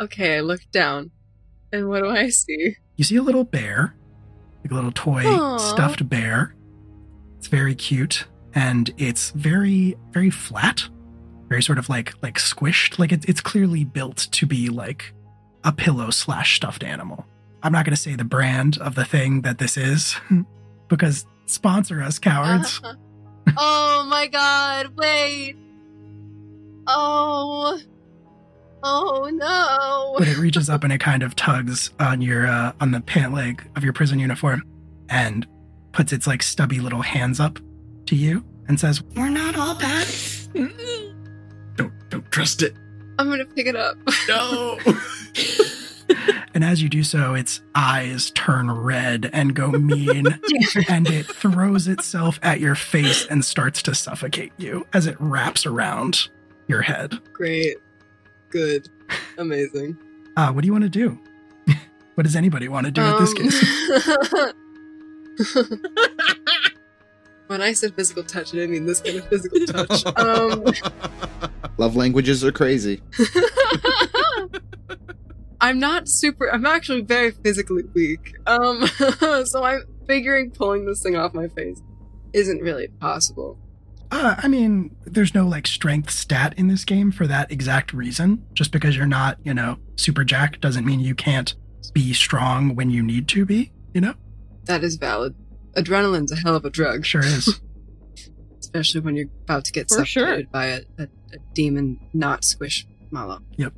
[0.00, 1.10] Okay, I look down.
[1.72, 2.76] And what do I see?
[2.96, 3.94] You see a little bear,
[4.64, 5.58] like a little toy Aw.
[5.58, 6.54] stuffed bear.
[7.38, 10.88] It's very cute and it's very, very flat,
[11.48, 12.98] very sort of like like squished.
[12.98, 15.12] Like it, it's clearly built to be like
[15.64, 17.26] a pillow slash stuffed animal.
[17.62, 20.16] I'm not going to say the brand of the thing that this is
[20.88, 22.80] because sponsor us, cowards.
[23.56, 25.56] oh my god, wait.
[26.86, 27.78] Oh.
[28.82, 30.14] Oh no.
[30.18, 33.34] but it reaches up and it kind of tugs on your uh, on the pant
[33.34, 34.62] leg of your prison uniform
[35.10, 35.46] and
[35.92, 37.58] puts its like stubby little hands up
[38.06, 40.06] to you and says We're not all bad.
[41.76, 42.74] Don't don't trust it.
[43.20, 43.98] I'm gonna pick it up.
[44.28, 44.78] No.
[46.54, 50.26] and as you do so its eyes turn red and go mean
[50.88, 55.66] and it throws itself at your face and starts to suffocate you as it wraps
[55.66, 56.28] around
[56.66, 57.76] your head Great.
[58.50, 58.88] Good.
[59.38, 59.96] Amazing.
[60.36, 61.18] uh, what do you want to do
[62.16, 64.52] what does anybody want to do in this case
[65.56, 65.82] Um,
[67.50, 70.04] when I said physical touch, I didn't mean this kind of physical touch.
[70.16, 70.64] Um,
[71.78, 73.02] Love languages are crazy.
[75.60, 76.52] I'm not super.
[76.52, 78.36] I'm actually very physically weak.
[78.46, 78.86] Um,
[79.44, 81.82] so I'm figuring pulling this thing off my face
[82.32, 83.58] isn't really possible.
[84.12, 88.44] Uh, I mean, there's no like strength stat in this game for that exact reason.
[88.52, 91.52] Just because you're not, you know, super jack doesn't mean you can't
[91.94, 94.14] be strong when you need to be, you know?
[94.66, 95.34] That is valid.
[95.76, 97.60] Adrenaline's a hell of a drug, Sure is.
[98.60, 100.22] especially when you're about to get For sure.
[100.26, 103.40] suffocated by a, a, a demon not squish mallow.
[103.56, 103.72] yep.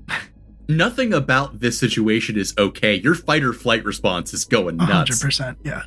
[0.68, 2.94] nothing about this situation is okay.
[2.96, 5.22] Your fight or flight response is going A hundred nuts.
[5.22, 5.58] percent.
[5.64, 5.82] Yeah.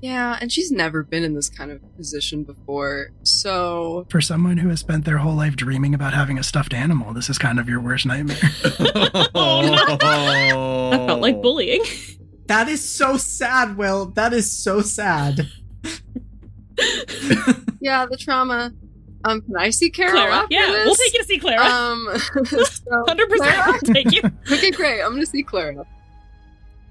[0.00, 4.68] Yeah, and she's never been in this kind of position before, so For someone who
[4.68, 7.68] has spent their whole life dreaming about having a stuffed animal, this is kind of
[7.68, 8.36] your worst nightmare.
[9.32, 9.62] oh,
[10.00, 11.82] That felt like bullying.
[12.46, 14.06] That is so sad, Will.
[14.06, 15.48] That is so sad.
[17.80, 18.72] yeah, the trauma.
[19.24, 20.32] Um, can I see Carol Clara.
[20.34, 20.84] after Yeah, this?
[20.86, 21.64] we'll take you to see Clara.
[21.64, 22.84] Um, 100%
[23.36, 23.78] Clara?
[23.82, 24.20] we'll take you.
[24.50, 25.00] okay, great.
[25.00, 25.86] I'm gonna see Clara.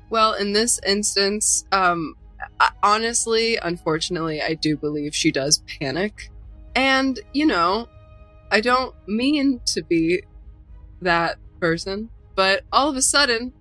[0.09, 2.15] Well, in this instance, um,
[2.59, 6.31] I- honestly, unfortunately, I do believe she does panic,
[6.75, 7.89] and you know,
[8.49, 10.23] I don't mean to be
[11.01, 13.51] that person, but all of a sudden,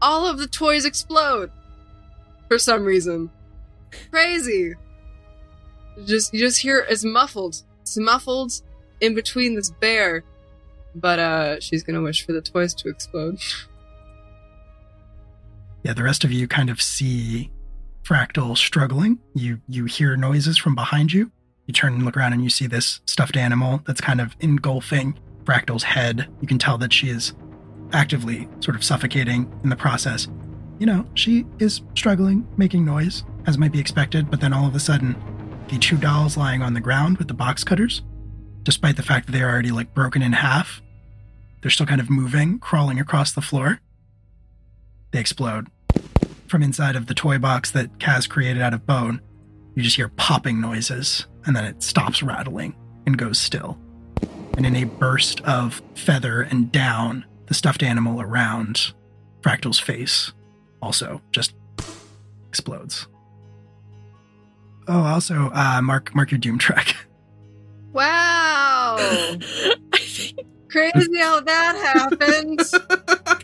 [0.00, 1.50] all of the toys explode
[2.48, 3.30] for some reason.
[4.10, 4.74] Crazy.
[6.04, 7.62] Just you just hear it's muffled.
[7.82, 8.52] It's muffled
[9.00, 10.24] in between this bear,
[10.94, 13.38] but uh, she's gonna wish for the toys to explode.
[15.82, 17.50] yeah, the rest of you kind of see
[18.04, 19.18] Fractal struggling.
[19.34, 21.30] You you hear noises from behind you.
[21.66, 25.18] You turn and look around and you see this stuffed animal that's kind of engulfing
[25.44, 26.28] Fractal's head.
[26.40, 27.34] You can tell that she is
[27.92, 30.28] actively sort of suffocating in the process.
[30.78, 34.74] You know, she is struggling, making noise, as might be expected, but then all of
[34.74, 35.16] a sudden,
[35.68, 38.02] the two dolls lying on the ground with the box cutters,
[38.62, 40.80] despite the fact that they're already like broken in half,
[41.60, 43.80] they're still kind of moving, crawling across the floor.
[45.10, 45.68] They explode.
[46.46, 49.20] From inside of the toy box that Kaz created out of bone,
[49.74, 52.76] you just hear popping noises, and then it stops rattling
[53.06, 53.78] and goes still.
[54.56, 58.92] And in a burst of feather and down, the stuffed animal around
[59.42, 60.32] Fractal's face
[60.80, 61.54] also just
[62.48, 63.08] explodes.
[64.86, 66.96] Oh, also, uh, mark mark your doom track.
[67.90, 68.96] Wow!
[70.70, 72.60] Crazy how that happened.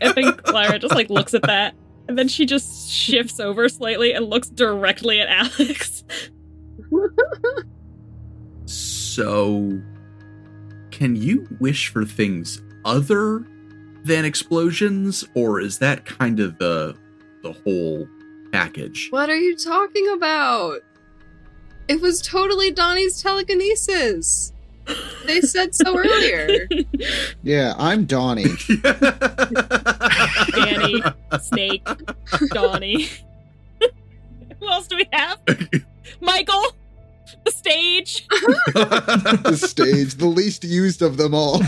[0.01, 1.73] I think Clara just like looks at that
[2.07, 6.03] and then she just shifts over slightly and looks directly at Alex.
[8.65, 9.81] So,
[10.91, 13.45] can you wish for things other
[14.05, 16.95] than explosions, or is that kind of the
[17.41, 18.07] the whole
[18.51, 19.09] package?
[19.11, 20.79] what are you talking about?
[21.87, 24.53] It was totally Donnie's telekinesis.
[25.25, 26.67] They said so earlier.
[27.43, 28.45] Yeah, I'm Donnie.
[30.51, 31.03] Danny,
[31.41, 31.87] Snake,
[32.49, 33.07] Donnie.
[34.59, 35.39] Who else do we have?
[36.21, 36.75] Michael,
[37.43, 38.27] the stage.
[38.73, 41.61] the stage, the least used of them all.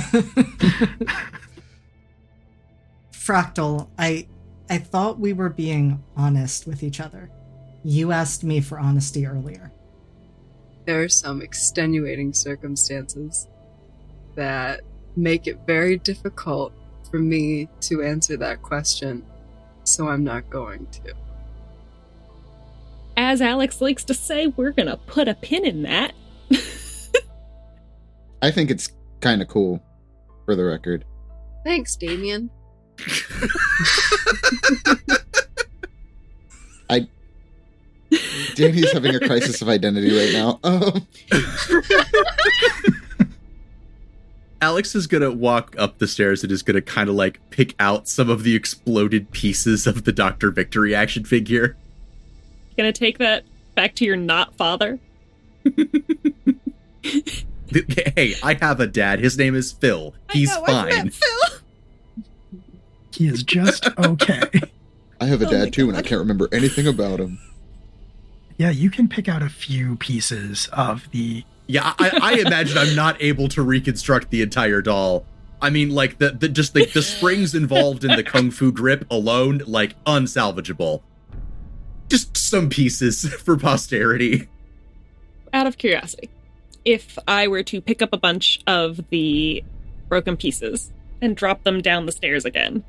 [3.28, 4.26] Fractal, I
[4.70, 7.30] I thought we were being honest with each other.
[7.84, 9.72] You asked me for honesty earlier.
[10.86, 13.50] there are some extenuating circumstances
[14.36, 14.80] that
[15.18, 16.72] make it very difficult
[17.12, 19.26] for me to answer that question,
[19.84, 21.14] so I'm not going to.
[23.18, 26.14] As Alex likes to say, we're gonna put a pin in that.
[28.42, 29.84] I think it's kind of cool,
[30.46, 31.04] for the record.
[31.66, 32.50] Thanks, Damien.
[38.56, 40.60] Danni's having a crisis of identity right now.
[40.68, 41.08] Um,
[44.60, 48.08] Alex is gonna walk up the stairs and is gonna kind of like pick out
[48.08, 51.76] some of the exploded pieces of the Doctor Victory action figure.
[52.76, 53.44] Gonna take that
[53.76, 55.00] back to your not father.
[58.16, 59.20] Hey, I have a dad.
[59.20, 60.14] His name is Phil.
[60.32, 61.04] He's I know, I fine.
[61.06, 61.60] met Phil.
[63.18, 64.44] He is just okay.
[65.20, 67.40] I have a Oh my dad too, and I can't remember anything about him.
[68.58, 72.96] yeah, you can pick out a few pieces of the Yeah, I, I imagine I'm
[72.96, 75.26] not able to reconstruct the entire doll.
[75.60, 79.06] I mean, like the, the just the, the springs involved in the kung fu grip
[79.10, 81.02] alone, like unsalvageable.
[82.10, 84.48] Just some pieces for posterity.
[85.54, 86.30] Out of curiosity,
[86.86, 89.64] if I were to pick up a bunch of the
[90.08, 92.84] broken pieces and drop them down the stairs again,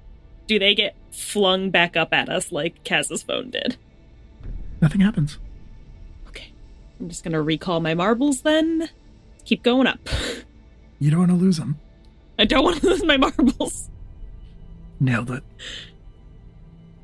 [0.49, 3.77] do they get flung back up at us like Kaz's phone did?
[4.81, 5.39] nothing happens.
[6.29, 6.53] Okay.
[6.99, 8.89] I'm just gonna recall my marbles then.
[9.45, 10.01] Keep going up.
[10.99, 11.79] You don't want to lose them.
[12.39, 13.89] I don't want to lose my marbles.
[15.01, 15.45] Nailed it.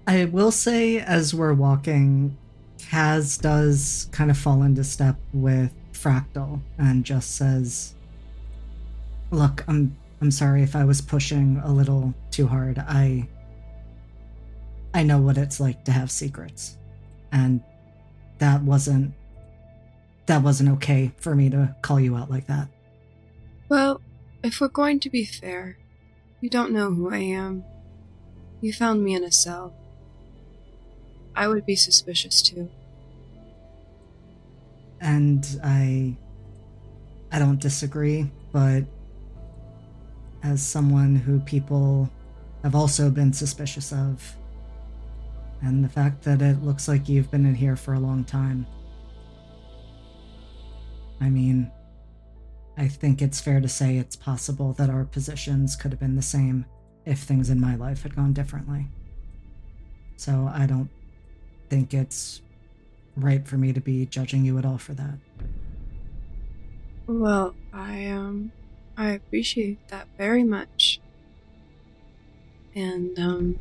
[0.07, 2.36] I will say, as we're walking,
[2.78, 7.95] Kaz does kind of fall into step with Fractal and just says,
[9.30, 12.78] "Look, I'm I'm sorry if I was pushing a little too hard.
[12.78, 13.28] I
[14.95, 16.78] I know what it's like to have secrets,
[17.32, 17.61] and
[18.38, 19.12] that wasn't
[20.26, 22.68] that wasn't okay for me to call you out like that.
[23.68, 24.01] Well,
[24.42, 25.76] if we're going to be fair,
[26.40, 27.64] you don't know who I am.
[28.61, 29.74] you found me in a cell,
[31.34, 32.70] I would be suspicious too.
[35.01, 36.16] And I
[37.32, 38.84] I don't disagree, but
[40.42, 42.09] as someone who people
[42.62, 44.36] have also been suspicious of,
[45.62, 48.66] and the fact that it looks like you've been in here for a long time.
[51.20, 51.70] I mean,
[52.76, 56.22] I think it's fair to say it's possible that our positions could have been the
[56.22, 56.66] same
[57.07, 58.86] if things in my life had gone differently.
[60.16, 60.90] So I don't
[61.68, 62.42] think it's
[63.16, 65.18] right for me to be judging you at all for that.
[67.07, 68.52] Well, I um
[68.96, 71.00] I appreciate that very much.
[72.74, 73.59] And um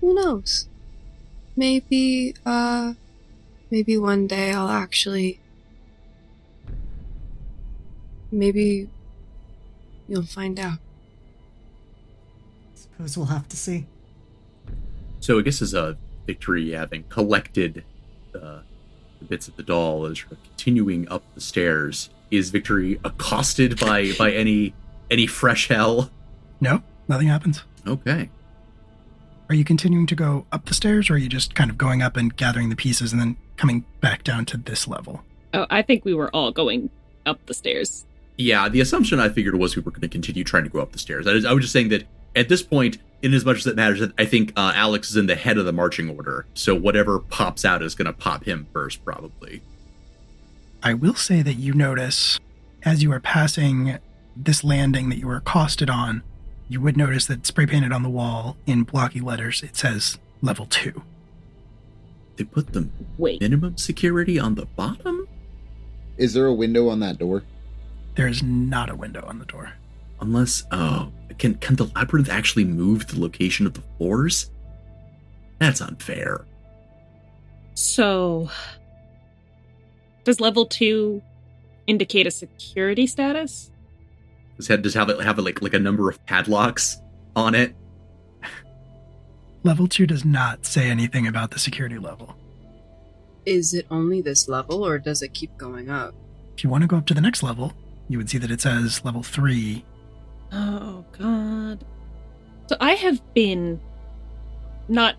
[0.00, 0.68] who knows?
[1.56, 2.94] Maybe uh
[3.70, 5.40] maybe one day I'll actually
[8.30, 8.88] maybe
[10.08, 10.78] you'll find out.
[12.74, 13.86] Suppose we'll have to see.
[15.20, 15.96] So I guess as a
[16.26, 17.84] victory, having collected
[18.34, 18.60] uh,
[19.18, 24.12] the bits of the doll, as you're continuing up the stairs, is Victory accosted by
[24.18, 24.74] by any
[25.10, 26.10] any fresh hell?
[26.60, 27.62] No, nothing happens.
[27.86, 28.30] Okay.
[29.52, 32.00] Are you continuing to go up the stairs, or are you just kind of going
[32.00, 35.24] up and gathering the pieces and then coming back down to this level?
[35.52, 36.88] Oh, I think we were all going
[37.26, 38.06] up the stairs.
[38.38, 40.92] Yeah, the assumption I figured was we were going to continue trying to go up
[40.92, 41.26] the stairs.
[41.26, 43.76] I was, I was just saying that at this point, in as much as it
[43.76, 46.46] matters, I think uh, Alex is in the head of the marching order.
[46.54, 49.60] So whatever pops out is going to pop him first, probably.
[50.82, 52.40] I will say that you notice
[52.84, 53.98] as you are passing
[54.34, 56.22] this landing that you were accosted on,
[56.72, 60.64] you would notice that spray painted on the wall in blocky letters it says level
[60.64, 61.02] two.
[62.36, 63.42] They put the Wait.
[63.42, 65.28] minimum security on the bottom?
[66.16, 67.42] Is there a window on that door?
[68.14, 69.72] There is not a window on the door.
[70.20, 74.50] Unless, oh, can can the labyrinth actually move the location of the floors?
[75.58, 76.46] That's unfair.
[77.74, 78.48] So,
[80.24, 81.20] does level two
[81.86, 83.71] indicate a security status?
[84.56, 86.98] Does it does have it have like like a number of padlocks
[87.34, 87.74] on it?
[89.64, 92.36] Level two does not say anything about the security level.
[93.46, 96.14] Is it only this level or does it keep going up?
[96.56, 97.72] If you want to go up to the next level,
[98.08, 99.84] you would see that it says level three.
[100.52, 101.84] Oh god.
[102.68, 103.80] So I have been
[104.88, 105.16] not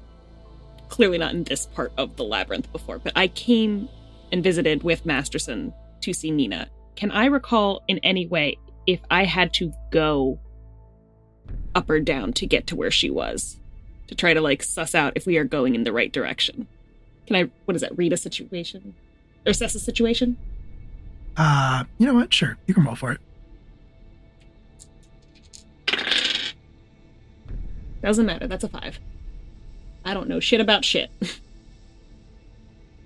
[0.90, 3.90] clearly not in this part of the labyrinth before, but I came
[4.32, 6.68] and visited with Masterson to see Nina.
[6.96, 10.40] Can I recall in any way if I had to go
[11.76, 13.58] up or down to get to where she was?
[14.08, 16.68] To try to like suss out if we are going in the right direction.
[17.26, 18.94] Can I what is that, read a situation?
[19.46, 20.38] Or assess a situation?
[21.36, 22.34] Uh, you know what?
[22.34, 23.20] Sure, you can roll for it.
[28.02, 29.00] Doesn't matter, that's a five.
[30.04, 31.10] I don't know shit about shit.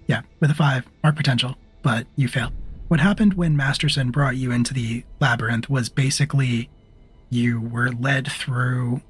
[0.07, 2.53] Yeah, with a five, mark potential, but you failed.
[2.87, 6.69] What happened when Masterson brought you into the labyrinth was basically
[7.29, 9.01] you were led through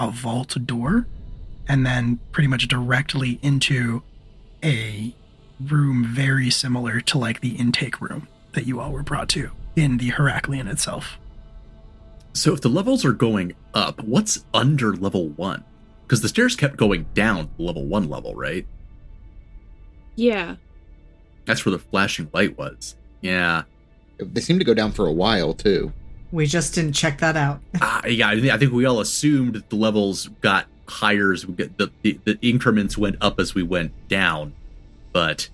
[0.00, 1.06] a vault door
[1.68, 4.02] and then pretty much directly into
[4.64, 5.14] a
[5.60, 9.98] room very similar to like the intake room that you all were brought to in
[9.98, 11.18] the Heraclean itself.
[12.32, 15.62] So if the levels are going up, what's under level one?
[16.02, 18.66] Because the stairs kept going down to level one level, right?
[20.16, 20.56] yeah.
[21.46, 22.96] That's where the flashing light was.
[23.20, 23.62] Yeah.
[24.18, 25.92] They seem to go down for a while too.
[26.32, 27.60] We just didn't check that out.
[27.80, 31.78] Ah, yeah, I think we all assumed that the levels got higher as we get
[31.78, 34.52] the, the the increments went up as we went down,
[35.12, 35.48] but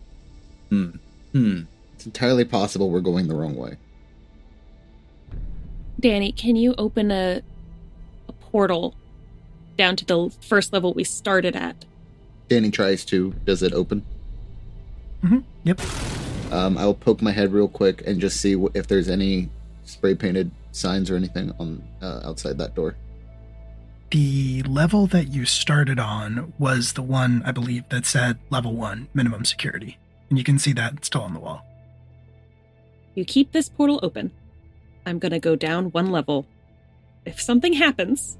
[0.71, 0.91] hmm,
[1.33, 1.63] hmm.
[1.95, 3.77] It's entirely possible we're going the wrong way.
[6.01, 7.43] Danni, can you open a
[8.29, 8.95] a portal
[9.77, 11.85] down to the first level we started at?
[12.49, 13.33] Danni tries to.
[13.45, 14.05] Does it open?
[15.23, 15.81] hmm Yep.
[16.53, 19.49] Um, I'll poke my head real quick and just see wh- if there's any
[19.85, 22.97] spray painted signs or anything on uh, outside that door.
[24.11, 29.09] The level that you started on was the one, I believe, that said level one
[29.15, 29.99] minimum security.
[30.29, 31.65] And you can see that still on the wall.
[33.15, 34.31] You keep this portal open.
[35.05, 36.47] I'm gonna go down one level.
[37.25, 38.39] If something happens,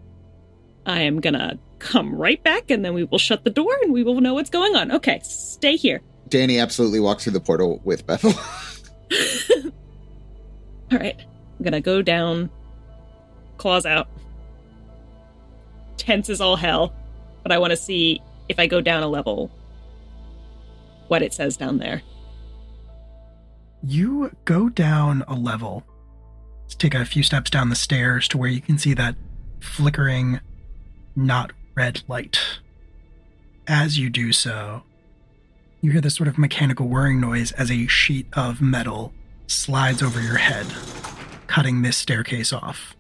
[0.85, 4.05] I am gonna come right back and then we will shut the door and we
[4.05, 4.93] will know what's going on.
[4.93, 6.01] Okay, stay here.
[6.29, 8.33] Danni absolutely walks through the portal with Bethel.
[10.93, 12.51] All right, I'm gonna go down,
[13.57, 14.09] claws out.
[15.97, 16.95] Tense as all hell,
[17.43, 19.51] but I want to see if I go down a level,
[21.09, 22.03] what it says down there.
[23.83, 25.85] You go down a level,
[26.67, 29.15] Let's take a few steps down the stairs to where you can see that
[29.61, 30.41] flickering,
[31.15, 32.41] not red light.
[33.69, 34.83] As you do so,
[35.81, 39.13] you hear this sort of mechanical whirring noise as a sheet of metal
[39.47, 40.67] slides over your head,
[41.47, 42.97] cutting this staircase off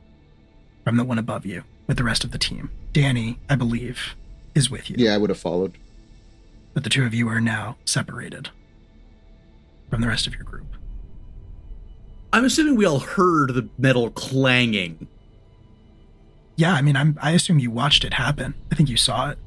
[0.84, 2.70] from the one above you with the rest of the team.
[2.92, 4.14] Danni, I believe,
[4.54, 4.96] is with you.
[4.98, 5.76] Yeah, I would have followed.
[6.74, 8.50] But the two of you are now separated
[9.90, 10.66] from the rest of your group.
[12.32, 15.06] I'm assuming we all heard the metal clanging.
[16.56, 18.54] Yeah, I mean, I'm, I assume you watched it happen.
[18.70, 19.38] I think you saw it.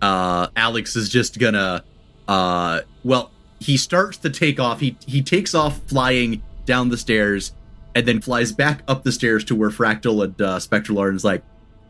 [0.00, 1.82] Uh, Alex is just gonna,
[2.28, 4.80] uh, well, he starts to take off.
[4.80, 7.52] He he takes off flying down the stairs,
[7.94, 11.16] and then flies back up the stairs to where Fractal and uh, Spectral are, and
[11.16, 11.42] is like,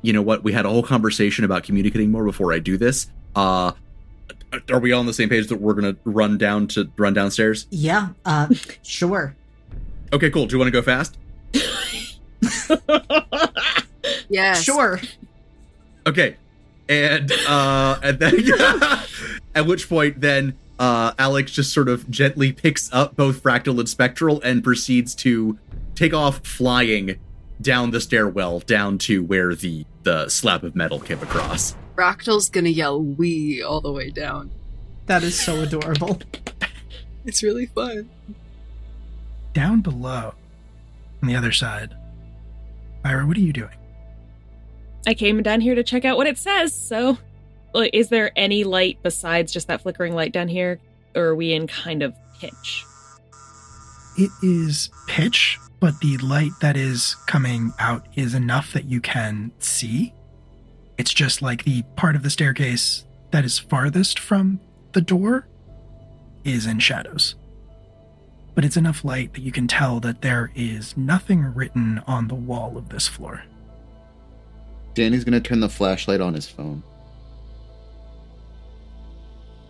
[0.02, 0.44] you know what?
[0.44, 3.10] We had a whole conversation about communicating more before I do this.
[3.34, 3.72] Uh,
[4.70, 7.66] are we all on the same page that we're gonna run down to run downstairs?
[7.70, 8.48] Yeah, uh,
[8.82, 9.34] sure.
[10.12, 10.46] Okay, cool.
[10.46, 11.18] Do you want to go fast?
[14.28, 14.54] yeah.
[14.54, 15.00] Sure.
[16.06, 16.36] Okay.
[16.88, 18.34] And uh and then
[19.56, 23.88] at which point then uh Alex just sort of gently picks up both Fractal and
[23.88, 25.58] Spectral and proceeds to
[25.96, 27.18] take off flying
[27.60, 31.74] down the stairwell down to where the the slab of metal came across.
[31.96, 34.52] Fractal's gonna yell "we" all the way down.
[35.06, 36.20] That is so adorable.
[37.26, 38.08] It's really fun.
[39.52, 40.34] Down below,
[41.20, 41.94] on the other side,
[43.04, 43.74] Lyra, what are you doing?
[45.08, 46.72] I came down here to check out what it says.
[46.72, 47.18] So,
[47.80, 50.80] like, is there any light besides just that flickering light down here,
[51.14, 52.84] or are we in kind of pitch?
[54.18, 59.52] It is pitch, but the light that is coming out is enough that you can
[59.58, 60.14] see.
[60.96, 64.60] It's just like the part of the staircase that is farthest from
[64.92, 65.46] the door
[66.44, 67.34] is in shadows.
[68.54, 72.34] But it's enough light that you can tell that there is nothing written on the
[72.34, 73.42] wall of this floor.
[74.94, 76.82] Danni's gonna turn the flashlight on his phone.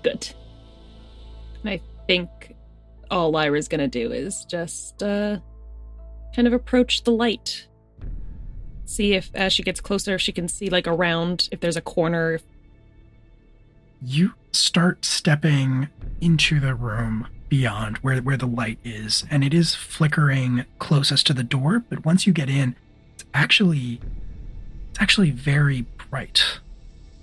[0.07, 0.32] Good.
[1.62, 2.54] And I think
[3.11, 5.38] all Lyra's gonna do is just uh
[6.32, 7.66] kind of approach the light.
[8.84, 11.80] See if as she gets closer if she can see like around if there's a
[11.80, 12.38] corner.
[14.00, 15.88] You start stepping
[16.20, 21.32] into the room beyond where, where the light is, and it is flickering closest to
[21.32, 22.76] the door, but once you get in,
[23.14, 24.00] it's actually
[24.90, 26.61] it's actually very bright.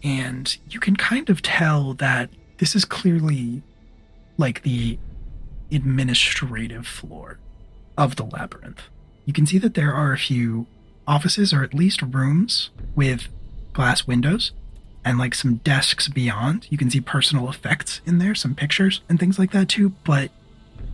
[0.03, 3.61] And you can kind of tell that this is clearly
[4.37, 4.97] like the
[5.71, 7.39] administrative floor
[7.97, 8.81] of the labyrinth.
[9.25, 10.67] You can see that there are a few
[11.07, 13.27] offices or at least rooms with
[13.73, 14.51] glass windows
[15.05, 16.67] and like some desks beyond.
[16.69, 20.31] You can see personal effects in there, some pictures and things like that too, but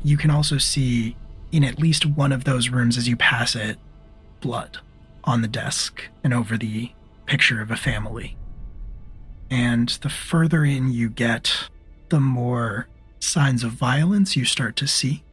[0.03, 1.16] you can also see
[1.51, 3.78] in at least one of those rooms as you pass it
[4.41, 4.78] blood
[5.24, 6.91] on the desk and over the
[7.26, 8.36] picture of a family.
[9.51, 11.69] And the further in you get,
[12.09, 12.87] the more
[13.19, 15.23] signs of violence you start to see.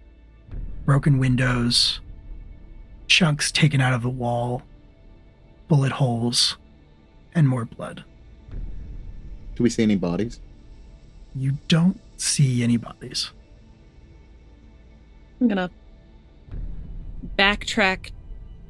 [0.84, 2.00] Broken windows,
[3.06, 4.62] chunks taken out of the wall,
[5.68, 6.56] bullet holes,
[7.34, 8.04] and more blood.
[9.56, 10.40] Do we see any bodies?
[11.34, 13.30] You don't see any bodies.
[15.40, 15.70] I'm gonna
[17.38, 18.10] backtrack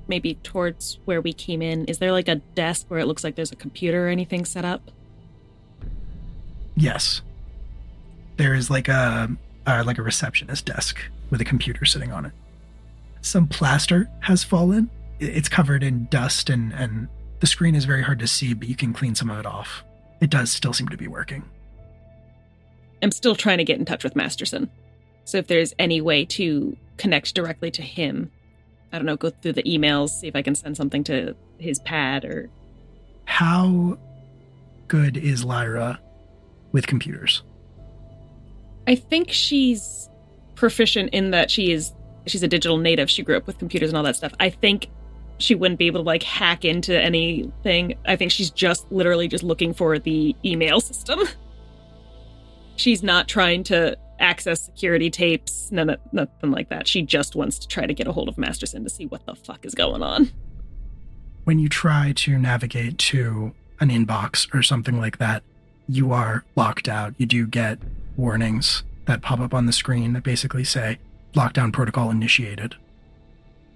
[0.08, 1.84] maybe towards where we came in.
[1.86, 4.64] Is there like a desk where it looks like there's a computer or anything set
[4.64, 4.90] up?
[6.76, 7.22] Yes.
[8.36, 9.30] There is like a
[9.66, 11.00] uh, like a receptionist desk
[11.30, 12.32] with a computer sitting on it.
[13.22, 14.90] Some plaster has fallen.
[15.18, 17.08] It's covered in dust and and
[17.40, 19.82] the screen is very hard to see, but you can clean some of it off.
[20.20, 21.44] It does still seem to be working.
[23.02, 24.70] I'm still trying to get in touch with Masterson.
[25.24, 28.30] So if there's any way to connect directly to him,
[28.92, 31.78] I don't know, go through the emails, see if I can send something to his
[31.80, 32.48] pad or
[33.24, 33.98] How
[34.88, 36.00] good is Lyra
[36.76, 37.42] with computers?
[38.86, 40.10] I think she's
[40.56, 41.90] proficient in that she is
[42.26, 43.08] she's a digital native.
[43.08, 44.34] She grew up with computers and all that stuff.
[44.40, 44.90] I think
[45.38, 47.94] she wouldn't be able to like hack into anything.
[48.04, 51.20] I think she's just literally just looking for the email system.
[52.76, 56.86] she's not trying to access security tapes, none of, nothing like that.
[56.86, 59.34] She just wants to try to get a hold of Masterson to see what the
[59.34, 60.30] fuck is going on.
[61.44, 65.42] when you try to navigate to an inbox or something like that,
[65.88, 67.14] you are locked out.
[67.18, 67.78] You do get
[68.16, 70.98] warnings that pop up on the screen that basically say
[71.34, 72.74] lockdown protocol initiated.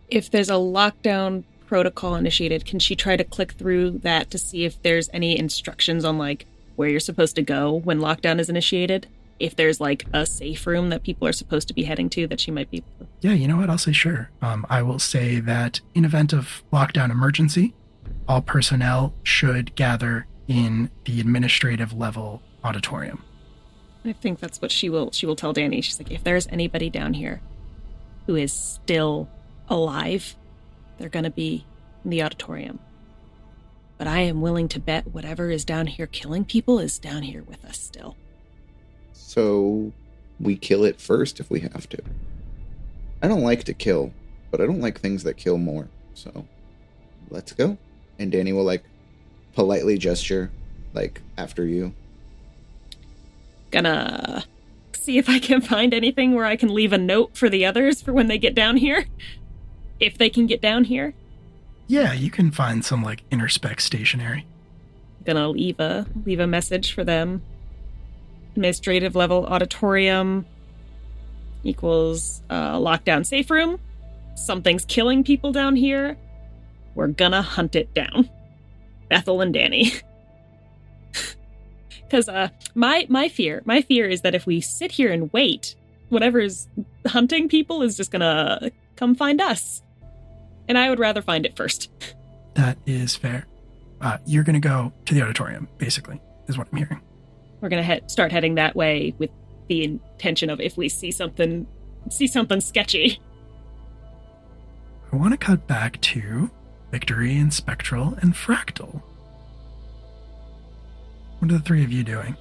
[0.08, 4.64] If there's a lockdown protocol initiated, can she try to click through that to see
[4.64, 6.46] if there's any instructions on like
[6.76, 9.06] where you're supposed to go when lockdown is initiated?
[9.38, 12.40] If there's like a safe room that people are supposed to be heading to that
[12.40, 12.82] she might be.
[13.20, 13.70] Yeah, you know what?
[13.70, 14.30] I'll say sure.
[14.42, 17.72] Um, I will say that in event of lockdown emergency,
[18.28, 23.22] all personnel should gather in the administrative level auditorium.
[24.05, 25.82] I think that's what she will she will tell Danni.
[25.84, 27.40] She's like, if there's anybody down here
[28.26, 29.28] who is still
[29.68, 30.34] alive,
[30.98, 31.64] they're gonna be
[32.05, 32.80] in the auditorium.
[33.96, 37.44] But I am willing to bet whatever is down here killing people is down here
[37.44, 38.16] with us still.
[39.12, 39.92] So
[40.40, 42.03] we kill it first if we have to.
[43.22, 44.12] I don't like to kill,
[44.51, 45.88] but I don't like things that kill more.
[46.14, 46.44] So
[47.28, 47.78] let's go.
[48.18, 48.82] And Danni will like
[49.55, 50.51] politely gesture,
[50.94, 51.94] like after you.
[53.70, 54.44] Gonna
[54.92, 58.03] see if I can find anything where I can leave a note for the others
[58.03, 59.07] for when they get down here.
[59.98, 61.14] If they can get down here.
[61.86, 64.46] Yeah, you can find some like interspec stationery.
[65.24, 67.42] Gonna leave a leave a message for them.
[68.53, 70.46] Administrative level auditorium
[71.62, 73.78] equals uh, lockdown safe room.
[74.36, 76.16] Something's killing people down here.
[76.94, 78.28] We're gonna hunt it down.
[79.11, 80.02] Bethel and Danni.
[82.11, 85.76] Because uh, my my fear, my fear is that if we sit here and wait,
[86.08, 86.66] whatever's
[87.06, 89.80] hunting people is just gonna come find us,
[90.66, 91.88] and I would rather find it first.
[92.54, 93.46] That is fair.
[94.00, 97.00] Uh, you're going to go to the auditorium, basically, is what I'm hearing.
[97.61, 99.30] We're gonna he- start heading that way with
[99.68, 101.66] the intention of if we see something,
[102.11, 103.20] see something sketchy.
[105.12, 106.50] I want to cut back to
[106.91, 109.03] Victory and Spectral and Fractal.
[111.38, 112.36] What are the three of you doing?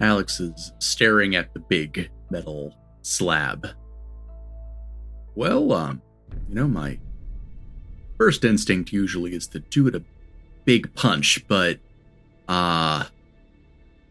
[0.00, 3.68] Alex is staring at the big metal slab.
[5.34, 6.02] Well, um,
[6.48, 6.98] you know, my
[8.18, 10.02] first instinct usually is to do it a
[10.64, 11.78] big punch, but
[12.48, 13.04] uh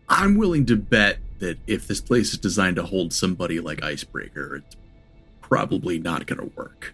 [0.08, 4.58] I'm willing to bet that if this place is designed to hold somebody like Icebreaker,
[4.58, 4.76] it's
[5.42, 6.94] probably not gonna work.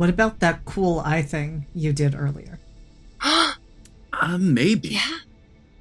[0.00, 2.58] What about that cool eye thing you did earlier?
[4.12, 4.88] Uh, maybe.
[4.88, 5.18] yeah.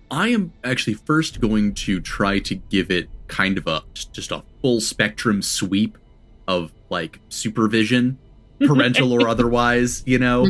[0.09, 4.43] I am actually first going to try to give it kind of a just a
[4.61, 5.97] full spectrum sweep
[6.47, 8.17] of like supervision,
[8.59, 10.47] parental or otherwise, you know,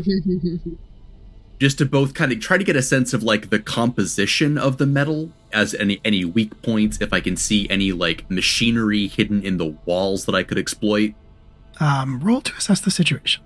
[1.60, 4.78] just to both kind of try to get a sense of like the composition of
[4.78, 9.42] the metal as any any weak points if I can see any like machinery hidden
[9.42, 11.16] in the walls that I could exploit.
[11.80, 13.42] Um, roll to assess the situation.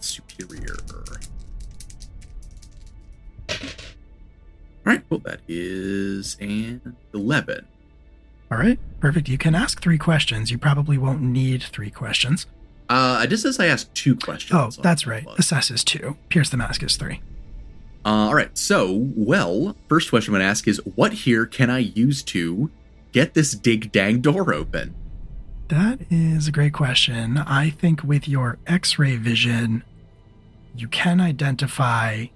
[0.00, 0.76] Superior.
[4.84, 7.66] All right, well that is an 11.
[8.50, 9.28] All right, perfect.
[9.28, 10.50] You can ask three questions.
[10.50, 12.46] You probably won't need three questions.
[12.88, 14.76] Uh, it just says I asked two questions.
[14.78, 15.24] Oh, that's right.
[15.38, 16.16] Assess is two.
[16.28, 17.22] Pierce the mask is three.
[18.04, 18.56] Uh, all right.
[18.58, 22.70] So, well, first question I'm going to ask is what here can I use to
[23.12, 24.94] get this dig dang door open?
[25.72, 27.38] That is a great question.
[27.38, 29.82] I think with your x ray vision,
[30.76, 32.26] you can identify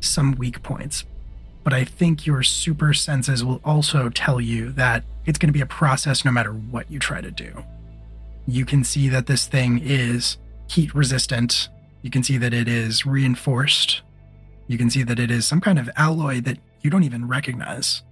[0.00, 1.06] some weak points,
[1.64, 5.62] but I think your super senses will also tell you that it's going to be
[5.62, 7.64] a process no matter what you try to do.
[8.46, 10.36] You can see that this thing is
[10.68, 11.70] heat resistant,
[12.02, 14.02] you can see that it is reinforced,
[14.66, 18.02] you can see that it is some kind of alloy that you don't even recognize.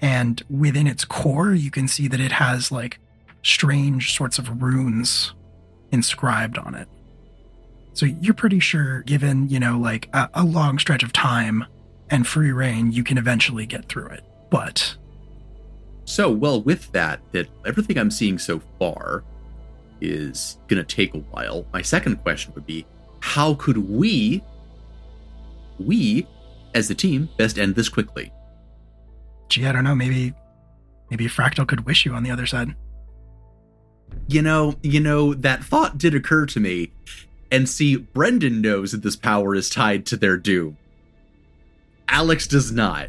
[0.00, 3.00] And within its core, you can see that it has like
[3.46, 5.32] strange sorts of runes
[5.92, 6.88] inscribed on it.
[7.94, 11.64] So you're pretty sure, given, you know, like a, a long stretch of time
[12.10, 14.24] and free reign, you can eventually get through it.
[14.50, 14.96] But
[16.04, 19.24] So, well, with that, that everything I'm seeing so far
[20.00, 21.66] is going to take a while.
[21.72, 22.84] My second question would be
[23.20, 24.42] how could we,
[25.78, 26.26] we
[26.74, 28.30] as the team, best end this quickly?
[29.48, 30.34] gee, I don't know, maybe
[31.10, 32.74] maybe Fractal could wish you on the other side.
[34.28, 36.92] You know, you know, that thought did occur to me.
[37.50, 40.76] And see, Brendan knows that this power is tied to their doom.
[42.08, 43.08] Alex does not.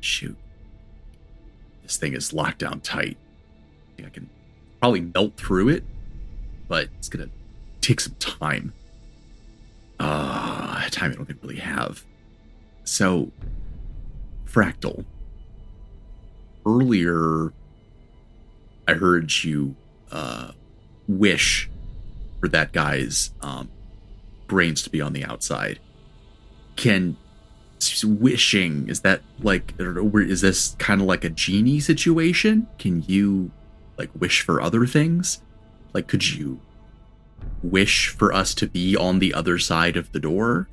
[0.00, 0.36] Shoot.
[1.82, 3.16] This thing is locked down tight.
[3.98, 4.28] I can
[4.80, 5.84] probably melt through it,
[6.68, 7.30] but it's gonna
[7.80, 8.74] take some time.
[9.98, 10.56] Uh
[10.96, 12.04] time I don't think really have.
[12.84, 13.30] So
[14.46, 15.04] Fractal.
[16.64, 17.52] Earlier
[18.88, 19.74] I heard you
[20.10, 20.52] uh,
[21.08, 21.68] wish
[22.40, 23.68] for that guy's um,
[24.46, 25.80] brains to be on the outside.
[26.76, 27.16] Can
[28.02, 32.66] wishing is that like is this kind of like a genie situation?
[32.78, 33.50] Can you
[33.98, 35.40] like wish for other things?
[35.92, 36.60] Like, could you
[37.62, 40.68] wish for us to be on the other side of the door?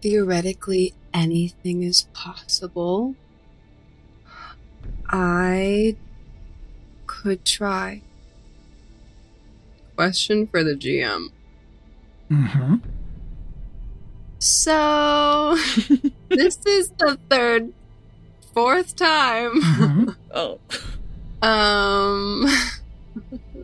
[0.00, 3.14] Theoretically, anything is possible.
[5.08, 5.96] I
[7.06, 8.02] could try.
[9.96, 11.28] Question for the GM.
[12.30, 12.76] Mm-hmm.
[14.38, 15.56] So,
[16.28, 17.72] this is the third,
[18.54, 19.52] fourth time.
[19.54, 20.60] hmm Oh.
[21.40, 22.46] Um.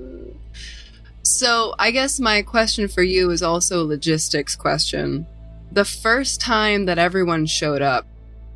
[1.23, 5.27] so I guess my question for you is also a logistics question.
[5.75, 8.07] The first time that everyone showed up,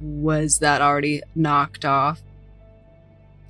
[0.00, 2.22] was that already knocked off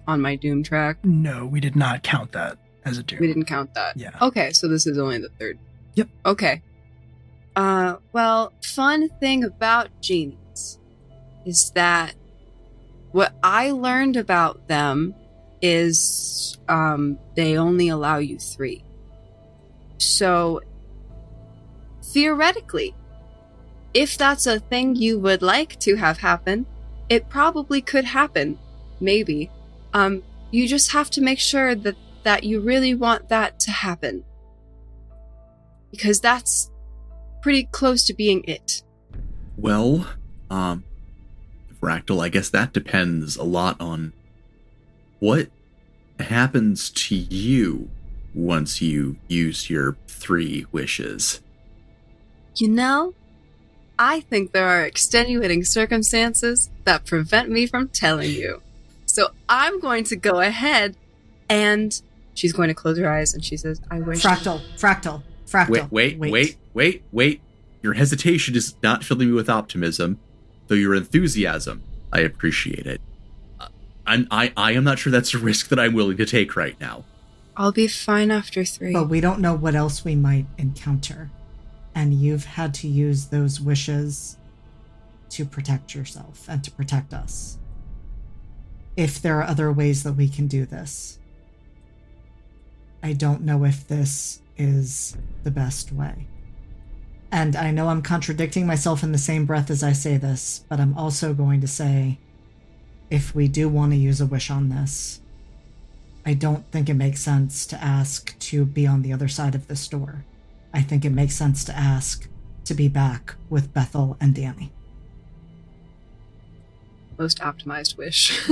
[0.06, 0.96] on my doom track?
[1.04, 2.56] No, we did not count that
[2.86, 3.18] as a doom.
[3.20, 3.98] We didn't count that.
[3.98, 4.12] Yeah.
[4.22, 5.58] Okay, so this is only the third.
[5.96, 6.08] Yep.
[6.24, 6.62] Okay.
[7.56, 10.78] Uh, well, fun thing about genies
[11.44, 12.14] is that
[13.12, 15.14] what I learned about them
[15.60, 18.82] is um, they only allow you three.
[19.98, 20.62] So,
[22.02, 22.94] theoretically,
[23.95, 26.66] if that's a thing you would like to have happen,
[27.09, 28.59] it probably could happen.
[29.01, 29.51] Maybe.
[29.95, 34.24] Um, you just have to make sure that that you really want that to happen.
[35.91, 36.70] Because that's
[37.41, 38.82] pretty close to being it.
[39.57, 40.07] Well,
[40.51, 40.84] um,
[41.80, 44.12] Fractal, I guess that depends a lot on
[45.20, 45.49] what
[46.20, 47.89] happens to you
[48.34, 51.41] once you use your three wishes.
[52.57, 53.14] You know,
[53.99, 58.62] I think there are extenuating circumstances that prevent me from telling you.
[59.07, 60.96] So I'm going to go ahead
[61.49, 62.01] and
[62.34, 64.22] she's going to close her eyes and she says, I wish.
[64.22, 65.90] Fractal, fractal, fractal.
[65.90, 67.40] Wait, wait, wait, wait, wait.
[67.82, 70.18] Your hesitation is not filling me with optimism,
[70.68, 71.82] though your enthusiasm,
[72.12, 73.01] I appreciate it.
[73.61, 73.68] Uh,
[74.07, 76.78] I'm, I, I am not sure that's a risk that I'm willing to take right
[76.80, 77.05] now.
[77.57, 78.92] I'll be fine after three.
[78.92, 81.30] But we don't know what else we might encounter.
[81.99, 84.36] And you've had to use those wishes
[85.30, 87.59] to protect yourself and to protect us.
[88.96, 91.18] If there are other ways that we can do this,
[93.03, 96.28] I don't know if this is the best way.
[97.32, 100.78] And I know I'm contradicting myself in the same breath as I say this, but
[100.78, 102.20] I'm also going to say
[103.11, 105.20] if we do want to use a wish on this,
[106.24, 109.66] I don't think it makes sense to ask to be on the other side of
[109.66, 110.24] the store.
[110.72, 112.28] I think it makes sense to ask
[112.64, 114.70] to be back with Bethel and Danni.
[117.18, 118.48] Most optimized wish.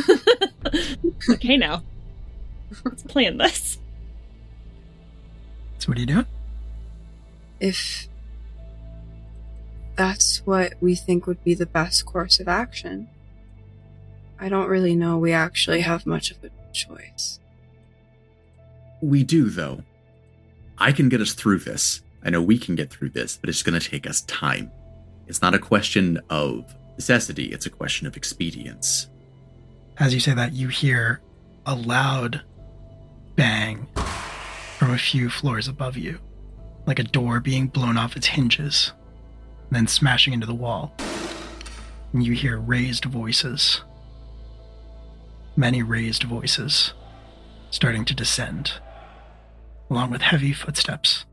[1.30, 1.82] okay, now.
[2.84, 3.78] Let's plan this.
[5.78, 6.26] So what are you doing?
[7.60, 8.08] if
[9.96, 13.08] that's what we think would be the best course of action,
[14.38, 17.40] I don't really know we actually have much of a choice.
[19.00, 19.82] We do, though.
[20.78, 22.02] I can get us through this.
[22.26, 24.72] I know we can get through this, but it's going to take us time.
[25.28, 29.08] It's not a question of necessity, it's a question of expedience.
[29.98, 31.20] As you say that, you hear
[31.66, 32.42] a loud
[33.36, 33.86] bang
[34.76, 36.18] from a few floors above you,
[36.84, 38.92] like a door being blown off its hinges,
[39.70, 40.96] then smashing into the wall.
[42.12, 43.82] And you hear raised voices,
[45.54, 46.92] many raised voices,
[47.70, 48.72] starting to descend,
[49.88, 51.24] along with heavy footsteps.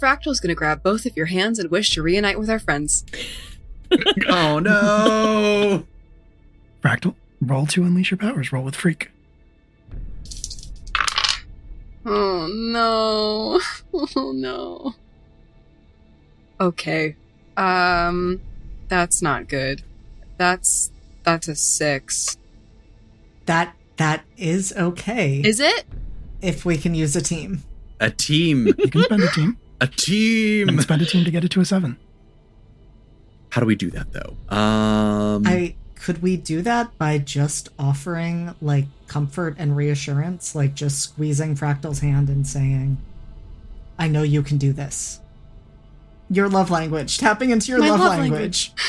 [0.00, 3.04] Fractal's gonna grab both of your hands and wish to reunite with our friends.
[4.28, 5.86] oh no!
[6.82, 8.52] Fractal, roll to unleash your powers.
[8.52, 9.10] Roll with freak.
[12.04, 13.60] Oh no.
[14.14, 14.94] Oh no.
[16.60, 17.16] Okay.
[17.56, 18.40] Um
[18.88, 19.82] that's not good.
[20.36, 20.90] That's
[21.22, 22.36] that's a 6.
[23.46, 25.86] That that is okay Is it?
[26.42, 27.62] if we can use a team.
[27.98, 28.66] A team!
[28.66, 29.56] You can spend a team.
[29.80, 30.68] A team!
[30.68, 31.98] and spend a team to get it to a seven.
[33.50, 34.36] How do we do that, though?
[34.54, 41.00] Um, I could we do that by just offering like comfort and reassurance, like just
[41.00, 42.98] squeezing Fractal's hand and saying,
[43.98, 45.20] "I know you can do this."
[46.28, 48.72] Your love language, tapping into your My love, love language.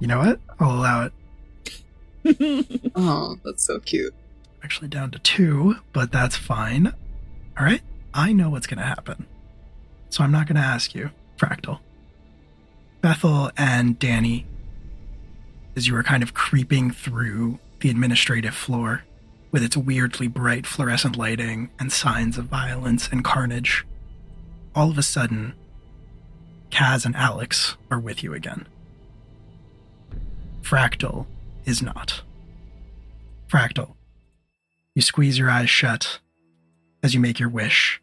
[0.00, 0.40] You know what?
[0.60, 1.12] I'll allow it.
[2.94, 4.14] Oh, that's so cute.
[4.62, 6.92] Actually, down to two, but that's fine.
[7.58, 7.82] All right.
[8.12, 9.26] I know what's going to happen.
[10.10, 11.80] So I'm not going to ask you, Fractal.
[13.02, 14.44] Bethel and Danni,
[15.76, 19.04] as you were kind of creeping through the administrative floor
[19.52, 23.86] with its weirdly bright fluorescent lighting and signs of violence and carnage,
[24.74, 25.54] all of a sudden,
[26.70, 28.66] Kaz and Alex are with you again.
[30.62, 31.26] Fractal
[31.64, 32.22] is not.
[33.48, 33.94] Fractal,
[34.94, 36.18] you squeeze your eyes shut
[37.06, 38.02] as you make your wish.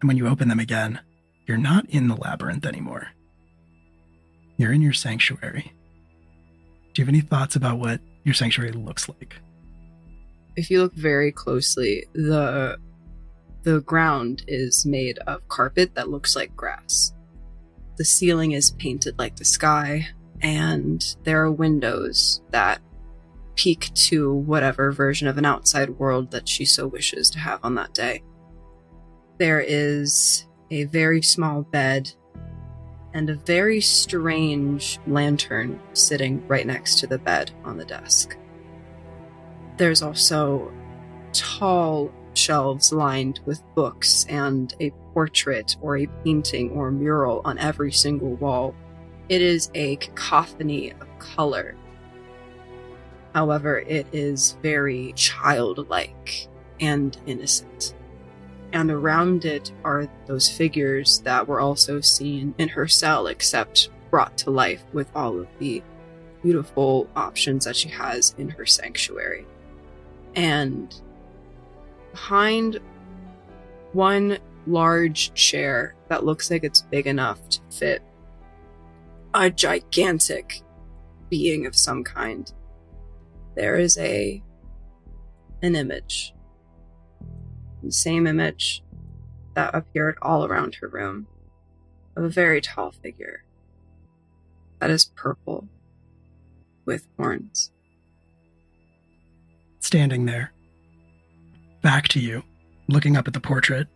[0.00, 1.00] And when you open them again,
[1.46, 3.08] you're not in the labyrinth anymore.
[4.56, 5.72] You're in your sanctuary.
[6.92, 9.36] Do you have any thoughts about what your sanctuary looks like.
[10.56, 12.78] If you look very closely, the
[13.62, 17.12] the ground is made of carpet that looks like grass.
[17.96, 20.08] The ceiling is painted like the sky,
[20.42, 22.80] and there are windows that
[23.56, 27.74] peek to whatever version of an outside world that she so wishes to have on
[27.76, 28.22] that day.
[29.38, 32.12] There is a very small bed
[33.12, 38.36] and a very strange lantern sitting right next to the bed on the desk.
[39.76, 40.72] There's also
[41.32, 47.92] tall shelves lined with books and a portrait or a painting or mural on every
[47.92, 48.74] single wall.
[49.28, 51.76] It is a cacophony of color.
[53.34, 56.48] However, it is very childlike
[56.80, 57.94] and innocent.
[58.72, 64.38] And around it are those figures that were also seen in her cell, except brought
[64.38, 65.82] to life with all of the
[66.42, 69.46] beautiful options that she has in her sanctuary.
[70.36, 70.94] And
[72.12, 72.78] behind
[73.92, 78.02] one large chair that looks like it's big enough to fit
[79.34, 80.62] a gigantic
[81.28, 82.52] being of some kind.
[83.54, 84.42] There is a
[85.62, 86.34] an image.
[87.82, 88.82] The same image
[89.54, 91.26] that appeared all around her room
[92.16, 93.44] of a very tall figure
[94.80, 95.68] that is purple
[96.84, 97.70] with horns.
[99.80, 100.52] Standing there,
[101.82, 102.42] back to you,
[102.88, 103.88] looking up at the portrait,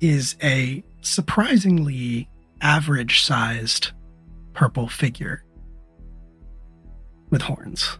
[0.00, 2.28] is a surprisingly
[2.60, 3.92] average sized
[4.52, 5.44] purple figure
[7.30, 7.98] with horns,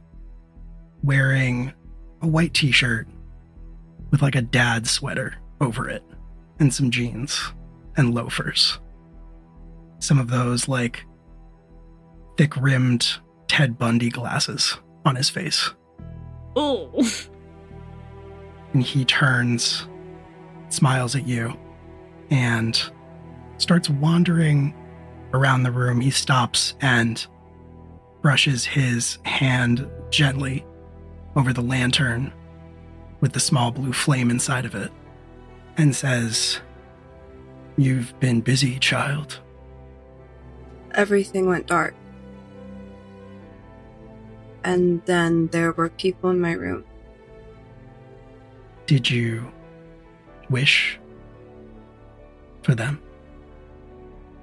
[1.03, 1.73] wearing
[2.23, 3.07] a white t shirt
[4.11, 6.03] with like a dad sweater over it,
[6.59, 7.53] and some jeans
[7.97, 8.79] and loafers.
[9.99, 11.05] Some of those like
[12.37, 13.19] thick rimmed
[13.49, 15.71] Ted Bundy glasses on his face.
[16.57, 16.91] Oh.
[18.73, 19.87] and he turns,
[20.69, 21.59] smiles at you,
[22.31, 22.81] and
[23.59, 24.75] starts wandering
[25.33, 26.01] around the room.
[26.01, 27.27] He stops and
[28.23, 30.65] brushes his hand gently
[31.39, 32.33] over the lantern
[33.21, 34.91] with the small blue flame inside of it
[35.77, 36.61] and says,
[37.77, 39.39] You've been busy, child.
[40.95, 41.95] Everything went dark.
[44.65, 46.85] And then there were people in my room.
[48.87, 49.51] Did you
[50.51, 50.99] wish
[52.63, 53.01] for them?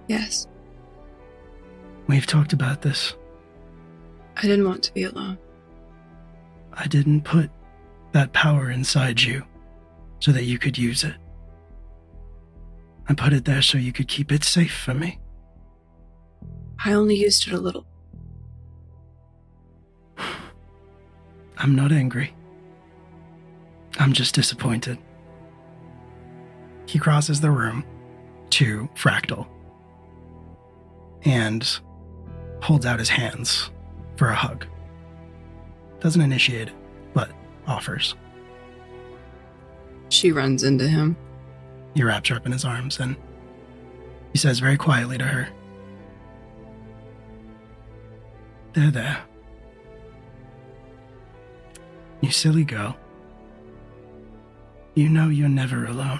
[0.07, 0.47] Yes,
[2.07, 3.15] We've talked about this.
[4.37, 5.39] I didn't want to be alone.
[6.75, 7.49] I didn't put
[8.11, 9.43] that power inside you
[10.19, 11.15] so that you could use it.
[13.07, 15.19] I put it there so you could keep it safe for me.
[16.83, 17.85] I only used it a little.
[21.57, 22.33] I'm not angry.
[23.99, 24.97] I'm just disappointed.
[26.85, 27.85] He crosses the room
[28.51, 29.47] to Fractal
[31.23, 31.79] and
[32.61, 33.71] holds out his hands
[34.17, 34.65] for a hug.
[36.05, 36.69] Doesn't initiate
[37.15, 37.31] but
[37.65, 38.13] offers.
[40.09, 41.17] She runs into him.
[41.95, 43.15] He wraps her up in his arms and
[44.31, 45.49] he says very quietly to her,
[48.73, 49.17] There, there.
[52.21, 52.95] You silly girl.
[54.93, 56.19] You know you're never alone.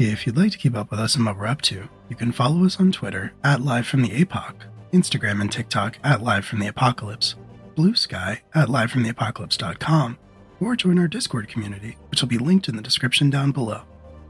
[0.00, 2.30] If you'd like to keep up with us and what we're up to, you can
[2.30, 4.54] follow us on Twitter at Live from the APOC,
[4.92, 7.34] Instagram and TikTok at Live from the Apocalypse,
[7.74, 10.16] Bluesky at livefromtheapocalypse.com,
[10.60, 13.82] or join our Discord community, which will be linked in the description down below.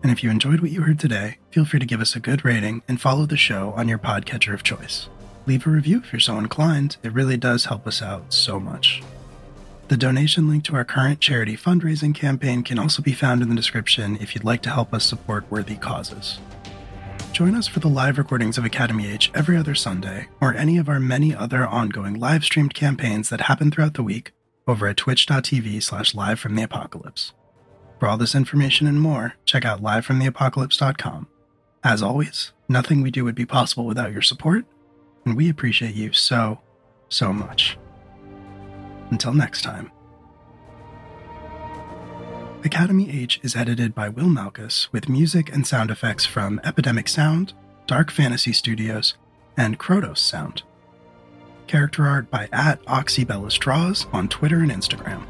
[0.02, 2.46] And if you enjoyed what you heard today, feel free to give us a good
[2.46, 5.10] rating and follow the show on your podcatcher of choice.
[5.44, 9.02] Leave a review if you're so inclined, it really does help us out so much.
[9.89, 13.55] The donation link to our current charity fundraising campaign can also be found in the
[13.55, 16.40] description if you'd like to help us support worthy causes.
[17.32, 20.90] Join us for the live recordings of Academy H every other Sunday, or any of
[20.90, 24.32] our many other ongoing live streamed campaigns that happen throughout the week
[24.66, 27.32] over at twitch.tv slash live from the apocalypse.
[27.98, 31.28] For all this information and more, check out livefromtheapocalypse.com.
[31.82, 34.66] As always, nothing we do would be possible without your support,
[35.24, 36.60] and we appreciate you so,
[37.09, 37.78] so much.
[39.10, 39.90] Until next time.
[42.64, 47.55] Academy H is edited by Will Malkus with music and sound effects from Epidemic Sound,
[47.86, 49.14] Dark Fantasy Studios,
[49.56, 50.62] and Krotos Sound.
[51.68, 55.26] Character art by at oxybelisdraws on Twitter and Instagram.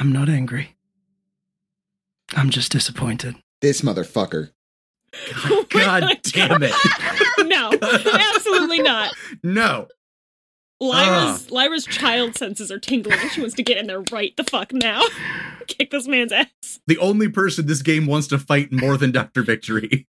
[0.00, 0.76] I'm not angry.
[2.34, 3.36] I'm just disappointed.
[3.60, 4.50] This motherfucker.
[5.44, 6.72] Oh my God damn it.
[7.46, 7.70] no,
[8.34, 9.12] absolutely not.
[9.42, 9.88] No.
[10.80, 11.54] Lyra's ah.
[11.54, 14.72] Lyra's child senses are tingling and she wants to get in there right the fuck
[14.72, 15.02] now.
[15.66, 16.80] Kick this man's ass.
[16.86, 19.42] The only person this game wants to fight more than Dr.
[19.42, 20.08] Victory.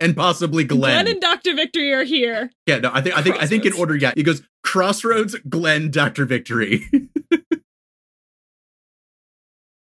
[0.00, 1.04] And possibly Glenn.
[1.04, 1.54] Glenn and Dr.
[1.54, 2.50] Victory are here.
[2.66, 4.12] yeah, no, I think I think I think in order, yeah.
[4.16, 6.24] It goes Crossroads, Glenn, Dr.
[6.24, 6.86] Victory.